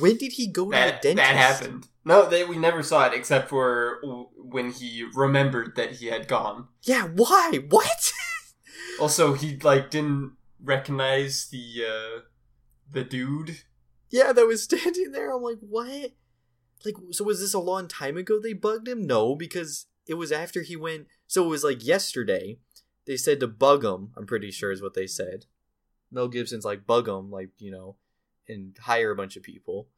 [0.00, 1.16] When did he go to the dentist?
[1.16, 1.86] that happened.
[2.04, 4.00] No, they we never saw it except for
[4.36, 6.68] when he remembered that he had gone.
[6.82, 7.60] Yeah, why?
[7.68, 8.12] What?
[9.00, 12.20] Also, he like didn't recognize the uh
[12.90, 13.58] the dude.
[14.10, 15.32] Yeah, that was standing there.
[15.34, 16.12] I'm like, what?
[16.84, 19.06] Like, so was this a long time ago they bugged him?
[19.06, 21.06] No, because it was after he went.
[21.26, 22.58] So it was like yesterday.
[23.06, 24.10] They said to bug him.
[24.16, 25.46] I'm pretty sure is what they said.
[26.10, 27.96] Mel Gibson's like bug him, like you know,
[28.46, 29.88] and hire a bunch of people.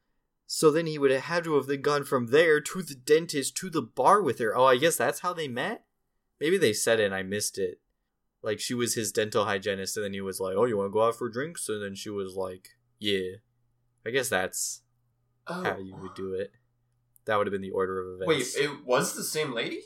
[0.46, 3.56] So then he would have had to have then gone from there to the dentist
[3.58, 4.56] to the bar with her.
[4.56, 5.84] Oh, I guess that's how they met.
[6.40, 7.80] Maybe they said it and I missed it.
[8.42, 10.92] Like she was his dental hygienist, and then he was like, "Oh, you want to
[10.92, 13.36] go out for drinks?" And then she was like, "Yeah."
[14.06, 14.82] I guess that's
[15.46, 16.52] Oh, how you would do it.
[17.26, 18.56] That would have been the order of events.
[18.56, 19.82] wait, it was the same lady.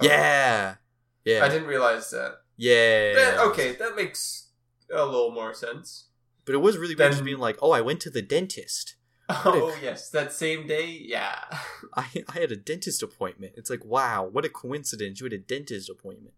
[0.00, 0.80] yeah, oh.
[1.24, 2.38] yeah, I didn't realize that.
[2.56, 3.14] yeah.
[3.14, 4.48] That- okay, that makes
[4.92, 6.06] a little more sense.
[6.44, 8.94] but it was really weird just being like, "Oh, I went to the dentist.
[9.28, 10.86] Oh yes, that same day.
[10.86, 11.34] Yeah.
[11.96, 15.20] I I had a dentist appointment." It's like, wow, what a coincidence!
[15.20, 16.34] You had a dentist appointment.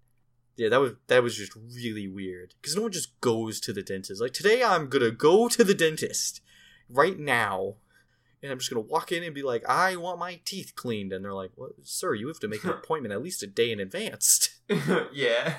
[0.56, 3.82] Yeah, that was that was just really weird because no one just goes to the
[3.82, 4.20] dentist.
[4.22, 6.40] Like today, I'm gonna go to the dentist
[6.88, 7.74] right now,
[8.42, 11.24] and I'm just gonna walk in and be like, "I want my teeth cleaned," and
[11.24, 13.80] they're like, "Well, sir, you have to make an appointment at least a day in
[13.80, 14.60] advance."
[15.12, 15.56] yeah.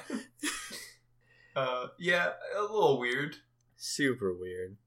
[1.56, 3.38] Uh, yeah, a little weird,
[3.76, 4.78] Super weird.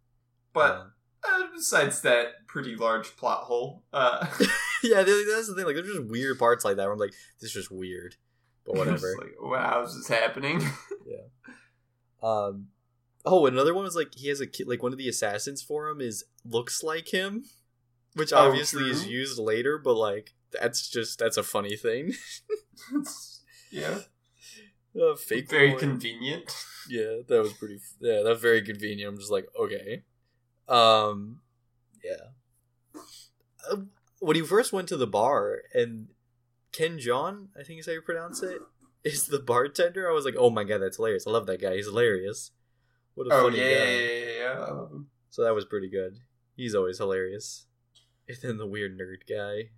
[0.52, 0.92] but Um,
[1.24, 4.26] uh, besides that pretty large plot hole, uh,
[4.82, 5.66] yeah, that's the thing.
[5.66, 8.16] Like, there's just weird parts like that where I'm like, this is just weird,
[8.64, 9.14] but whatever.
[9.20, 10.62] like, wow, is this happening?
[11.06, 11.52] Yeah.
[12.22, 12.68] Um,
[13.24, 14.66] oh, another one was like he has a kid.
[14.68, 17.44] Like one of the assassins for him is looks like him,
[18.14, 19.78] which Oh, obviously is used later.
[19.78, 22.14] But like, that's just that's a funny thing.
[23.70, 23.98] yeah,
[25.00, 25.78] uh, fake very boy.
[25.78, 26.54] convenient.
[26.88, 27.78] yeah, that was pretty.
[28.00, 29.08] Yeah, that was very convenient.
[29.10, 30.02] I'm just like, okay,
[30.68, 31.38] um,
[32.04, 33.00] yeah.
[33.70, 33.76] Uh,
[34.18, 36.08] when he first went to the bar and
[36.72, 38.58] Ken John, I think is how you pronounce it,
[39.04, 40.08] is the bartender.
[40.10, 41.26] I was like, oh my god, that's hilarious.
[41.26, 41.76] I love that guy.
[41.76, 42.50] He's hilarious.
[43.14, 43.90] What a Oh funny yeah, guy.
[43.90, 44.70] yeah, yeah, yeah, I.
[44.70, 46.18] Um, so that was pretty good.
[46.56, 47.66] He's always hilarious.
[48.28, 49.70] And then the weird nerd guy.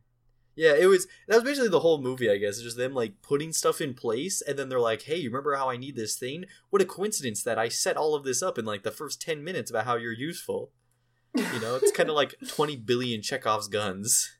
[0.56, 2.56] Yeah, it was that was basically the whole movie, I guess.
[2.56, 5.56] It's just them like putting stuff in place and then they're like, Hey, you remember
[5.56, 6.44] how I need this thing?
[6.70, 9.42] What a coincidence that I set all of this up in like the first ten
[9.42, 10.70] minutes about how you're useful.
[11.34, 14.36] You know, it's kinda like twenty billion Chekhov's guns.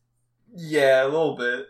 [0.54, 1.66] Yeah, a little bit.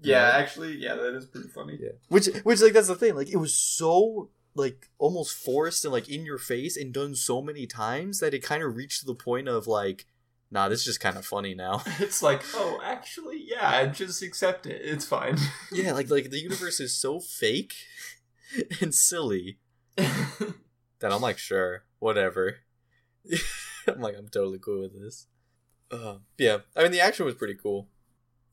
[0.00, 0.36] Yeah, Yeah.
[0.36, 1.76] actually, yeah, that is pretty funny.
[1.80, 1.90] Yeah.
[2.08, 3.16] Which which like that's the thing.
[3.16, 7.40] Like it was so like almost forced and like in your face and done so
[7.40, 10.06] many times that it kind of reached the point of like,
[10.50, 11.82] nah, this is just kind of funny now.
[11.98, 14.82] It's like, oh, actually, yeah, just accept it.
[14.84, 15.38] It's fine.
[15.72, 17.74] yeah, like like the universe is so fake
[18.80, 19.58] and silly
[19.96, 22.58] that I'm like, sure, whatever.
[23.86, 25.26] I'm like, I'm totally cool with this.
[25.90, 27.88] Uh, yeah, I mean the action was pretty cool.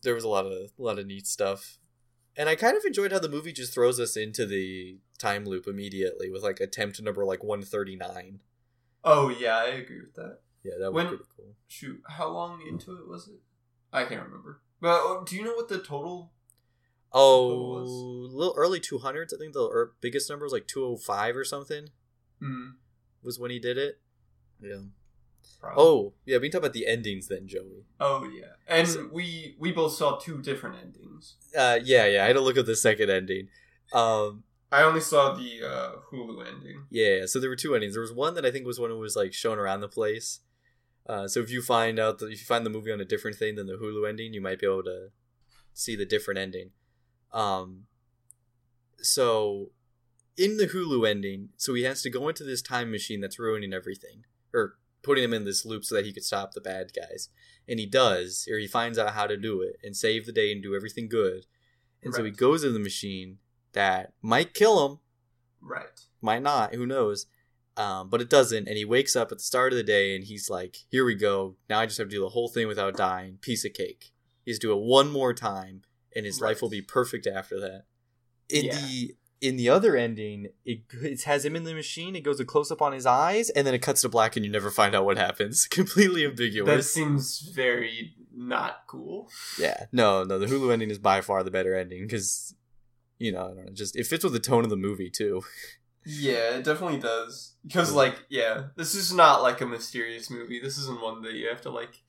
[0.03, 1.77] There was a lot of a lot of neat stuff,
[2.37, 5.67] and I kind of enjoyed how the movie just throws us into the time loop
[5.67, 8.39] immediately with like attempt number like 139.
[9.03, 10.39] oh yeah, I agree with that.
[10.63, 11.55] Yeah, that was When- pretty cool.
[11.67, 13.39] Shoot, how long into it was it?
[13.93, 14.61] I can't remember.
[14.81, 16.31] But oh, do you know what the total?
[17.11, 18.33] Oh, was?
[18.33, 19.33] little early 200s.
[19.33, 21.89] I think the er- biggest number was like 205 or something.
[22.41, 22.73] Mm,
[23.23, 23.99] was when he did it.
[24.61, 24.81] Yeah.
[25.59, 25.83] probably.
[25.83, 26.37] Oh, yeah.
[26.37, 27.85] We can talk about the endings then, Joey.
[27.99, 31.35] oh yeah, and So- we we both saw two different endings.
[31.57, 32.23] Uh, yeah, yeah.
[32.23, 33.49] I had to look at the second ending.
[33.91, 36.85] Um, I only saw the uh, Hulu ending.
[36.91, 37.25] yeah.
[37.25, 37.93] So there were two endings.
[37.93, 40.39] There was one that I think was when it was like shown around the place.
[41.07, 43.37] Uh, so if you find out that if you find the movie on a different
[43.37, 45.07] thing than the Hulu ending, you might be able to
[45.73, 46.69] see the different ending.
[47.33, 47.85] Um,
[48.97, 49.71] so
[50.37, 53.73] in the Hulu ending, so he has to go into this time machine that's ruining
[53.73, 57.29] everything, or putting him in this loop so that he could stop the bad guys,
[57.67, 60.51] and he does, or he finds out how to do it and save the day
[60.51, 61.45] and do everything good,
[62.03, 63.39] and so he goes in the machine
[63.79, 64.99] that might kill him,
[65.61, 65.99] Right.
[66.21, 67.25] might not, who knows.
[67.77, 70.25] Um, but it doesn't, and he wakes up at the start of the day and
[70.25, 71.55] he's like, Here we go.
[71.69, 73.37] Now I just have to do the whole thing without dying.
[73.41, 74.11] Piece of cake.
[74.45, 75.83] He's do it one more time,
[76.15, 77.83] and his life will be perfect after that.
[78.49, 78.75] In Yeah.
[78.75, 82.45] the in the other ending, it, it has him in the machine, it goes a
[82.45, 84.93] close up on his eyes, and then it cuts to black and you never find
[84.93, 85.65] out what happens.
[85.71, 86.67] Completely ambiguous.
[86.75, 89.29] That seems very not cool.
[89.57, 89.85] yeah.
[89.93, 92.53] No, no, the Hulu ending is by far the better ending because
[93.19, 95.43] you know, I don't know, just it fits with the tone of the movie too.
[96.05, 97.53] Yeah, it definitely does.
[97.65, 100.59] Because, like, yeah, this is not like a mysterious movie.
[100.59, 102.01] This isn't one that you have to like.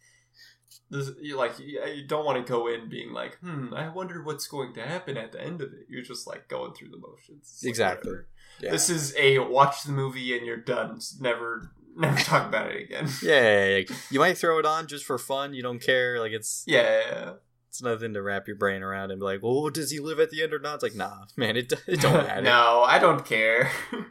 [0.88, 4.46] This, you like you don't want to go in being like, hmm, I wonder what's
[4.46, 5.86] going to happen at the end of it.
[5.88, 7.42] You're just like going through the motions.
[7.42, 8.12] It's Exactly.
[8.60, 8.70] Yeah.
[8.70, 10.96] This is a watch the movie and you're done.
[10.96, 13.08] It's Never, never talk about it again.
[13.22, 15.54] Yeah, like, you might throw it on just for fun.
[15.54, 16.18] You don't care.
[16.20, 17.34] Like it's Yeah.
[17.70, 20.30] It's nothing to wrap your brain around and be like, well, does he live at
[20.30, 20.74] the end or not?
[20.74, 22.42] It's like, nah, man, it it don't matter.
[22.42, 23.70] no, I don't care.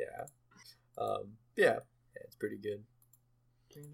[0.00, 0.24] Yeah,
[0.98, 1.74] um, yeah,
[2.14, 2.82] yeah, it's pretty good.
[3.72, 3.86] Pretty.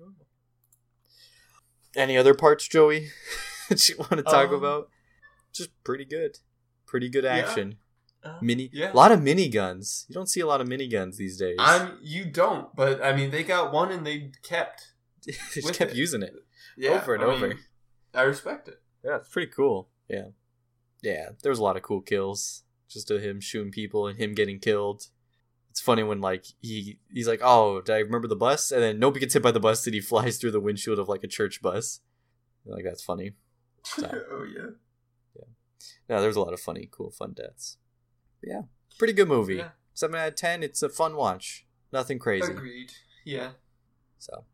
[1.97, 3.09] Any other parts, Joey,
[3.69, 4.89] that you want to talk Um, about?
[5.53, 6.39] Just pretty good,
[6.87, 7.77] pretty good action.
[8.25, 8.93] Uh, Mini, yeah.
[8.93, 10.05] a lot of miniguns.
[10.09, 11.57] You don't see a lot of miniguns these days.
[11.59, 11.99] I'm.
[12.03, 14.93] You don't, but I mean, they got one and they kept.
[15.27, 15.97] they just kept it.
[15.97, 16.33] using it.
[16.77, 17.49] Yeah, Over and I over.
[17.49, 17.59] mean,
[18.15, 18.81] I respect it.
[19.05, 19.89] Yeah, it's pretty cool.
[20.09, 20.29] Yeah.
[21.03, 22.65] Yeah, there was a lot of cool kills.
[22.89, 25.09] Just of him shooting people and him getting killed.
[25.71, 28.71] It's funny when like he he's like, Oh, did I remember the bus?
[28.73, 31.09] And then nobody gets hit by the bus and he flies through the windshield of
[31.09, 32.01] like a church bus.
[32.65, 33.33] Like that's funny.
[33.85, 34.71] So- oh yeah.
[36.09, 37.77] Yeah, there's a lot of funny, cool, fun deaths.
[38.41, 38.63] But yeah.
[38.99, 39.57] Pretty good movie.
[39.57, 39.71] Yeah.
[39.95, 41.67] Seven out of ten, it's a fun watch.
[41.93, 42.51] Nothing crazy.
[42.51, 42.93] Agreed.
[43.25, 43.51] Yeah.
[44.19, 44.45] So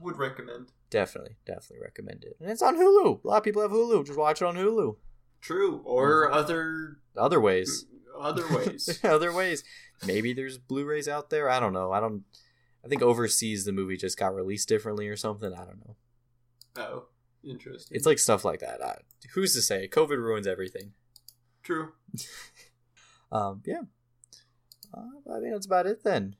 [0.00, 0.72] Would recommend.
[0.92, 2.36] Definitely, definitely recommend it.
[2.40, 3.24] And it's on Hulu.
[3.24, 4.06] A lot of people have Hulu.
[4.06, 4.94] Just watch it on Hulu.
[5.40, 5.82] True.
[5.84, 7.86] Or other Other ways.
[8.16, 9.00] other ways.
[9.04, 9.64] other ways.
[10.06, 11.48] Maybe there's Blu-rays out there.
[11.50, 11.90] I don't know.
[11.90, 12.22] I don't.
[12.84, 15.52] I think overseas the movie just got released differently or something.
[15.52, 15.96] I don't know.
[16.76, 17.04] oh,
[17.44, 17.96] interesting.
[17.96, 18.82] It's like stuff like that.
[18.84, 18.98] I,
[19.34, 19.88] who's to say?
[19.88, 20.92] COVID ruins everything.
[21.62, 21.92] true.
[23.30, 23.80] Um, yeah.
[24.92, 26.36] Uh, I think that's about it then.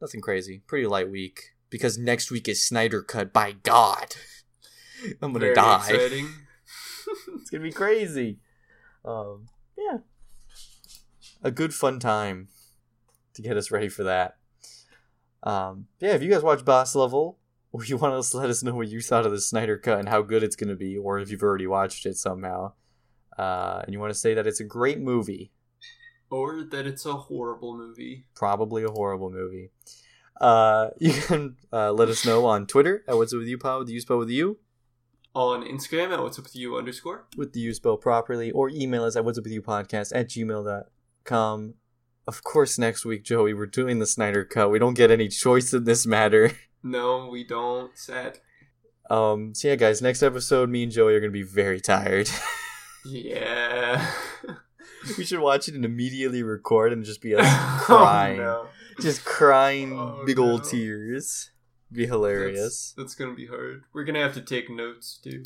[0.00, 0.62] Nothing crazy.
[0.68, 3.32] Pretty light week because next week is Snyder Cut.
[3.32, 4.16] By God,
[5.22, 6.24] I'm gonna Very die.
[7.40, 8.40] It's gonna be crazy.
[9.04, 9.46] Um,
[9.78, 9.98] yeah,
[11.42, 12.48] a good fun time
[13.34, 14.38] to get us ready for that.
[15.44, 17.38] Um, yeah, if you guys watch Boss Level,
[17.70, 20.08] or you want to let us know what you thought of the Snyder Cut and
[20.08, 22.72] how good it's gonna be, or if you've already watched it somehow,
[23.38, 25.52] uh, and you want to say that it's a great movie,
[26.30, 28.26] or that it's a horrible movie.
[28.34, 29.70] probably a horrible movie.
[30.40, 33.78] Uh, you can uh, let us know on Twitter at What's Up With You Pod
[33.80, 34.58] with the U spell with you
[35.34, 37.26] On Instagram at what's up with you underscore.
[37.36, 40.28] with the U spell properly, or email us at what's up with you podcast at
[40.28, 41.74] gmail.com.
[42.28, 44.70] Of course, next week, Joey, we're doing the Snyder Cut.
[44.70, 46.52] We don't get any choice in this matter.
[46.82, 47.96] No, we don't.
[47.98, 48.38] Sad.
[49.10, 52.30] Um, so yeah, guys, next episode, me and Joey are gonna be very tired.
[53.04, 54.04] Yeah.
[55.18, 58.66] we should watch it and immediately record and just be us Oh, crying, no.
[59.00, 60.68] Just crying Oh, big old no.
[60.68, 61.50] tears.
[61.92, 62.60] Be hilarious.
[62.60, 63.82] That's, that's gonna be hard.
[63.92, 65.44] We're gonna have to take notes too.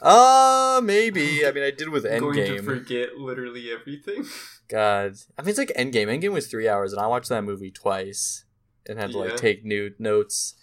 [0.00, 1.46] Uh, maybe.
[1.46, 2.64] I mean, I did with I'm going to Endgame.
[2.64, 4.24] forget literally everything.
[4.68, 6.06] God, I mean, it's like Endgame.
[6.08, 8.44] Endgame was three hours, and I watched that movie twice
[8.86, 10.54] and had to like take new notes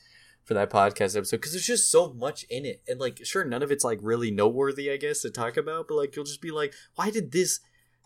[0.44, 3.64] for that podcast episode because there's just so much in it, and like, sure, none
[3.64, 6.52] of it's like really noteworthy, I guess, to talk about, but like, you'll just be
[6.52, 7.60] like, why did this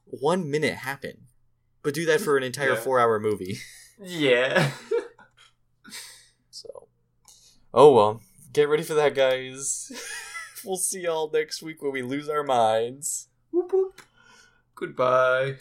[0.06, 1.28] one minute happen?
[1.82, 2.76] But do that for an entire Yeah.
[2.76, 3.58] four-hour movie.
[4.02, 4.72] Yeah.
[6.50, 6.88] So,
[7.74, 8.22] oh well,
[8.54, 9.92] get ready for that, guys.
[10.64, 13.28] we'll see y'all next week when we lose our minds.
[13.52, 14.02] Whoop, whoop.
[14.76, 15.56] Goodbye.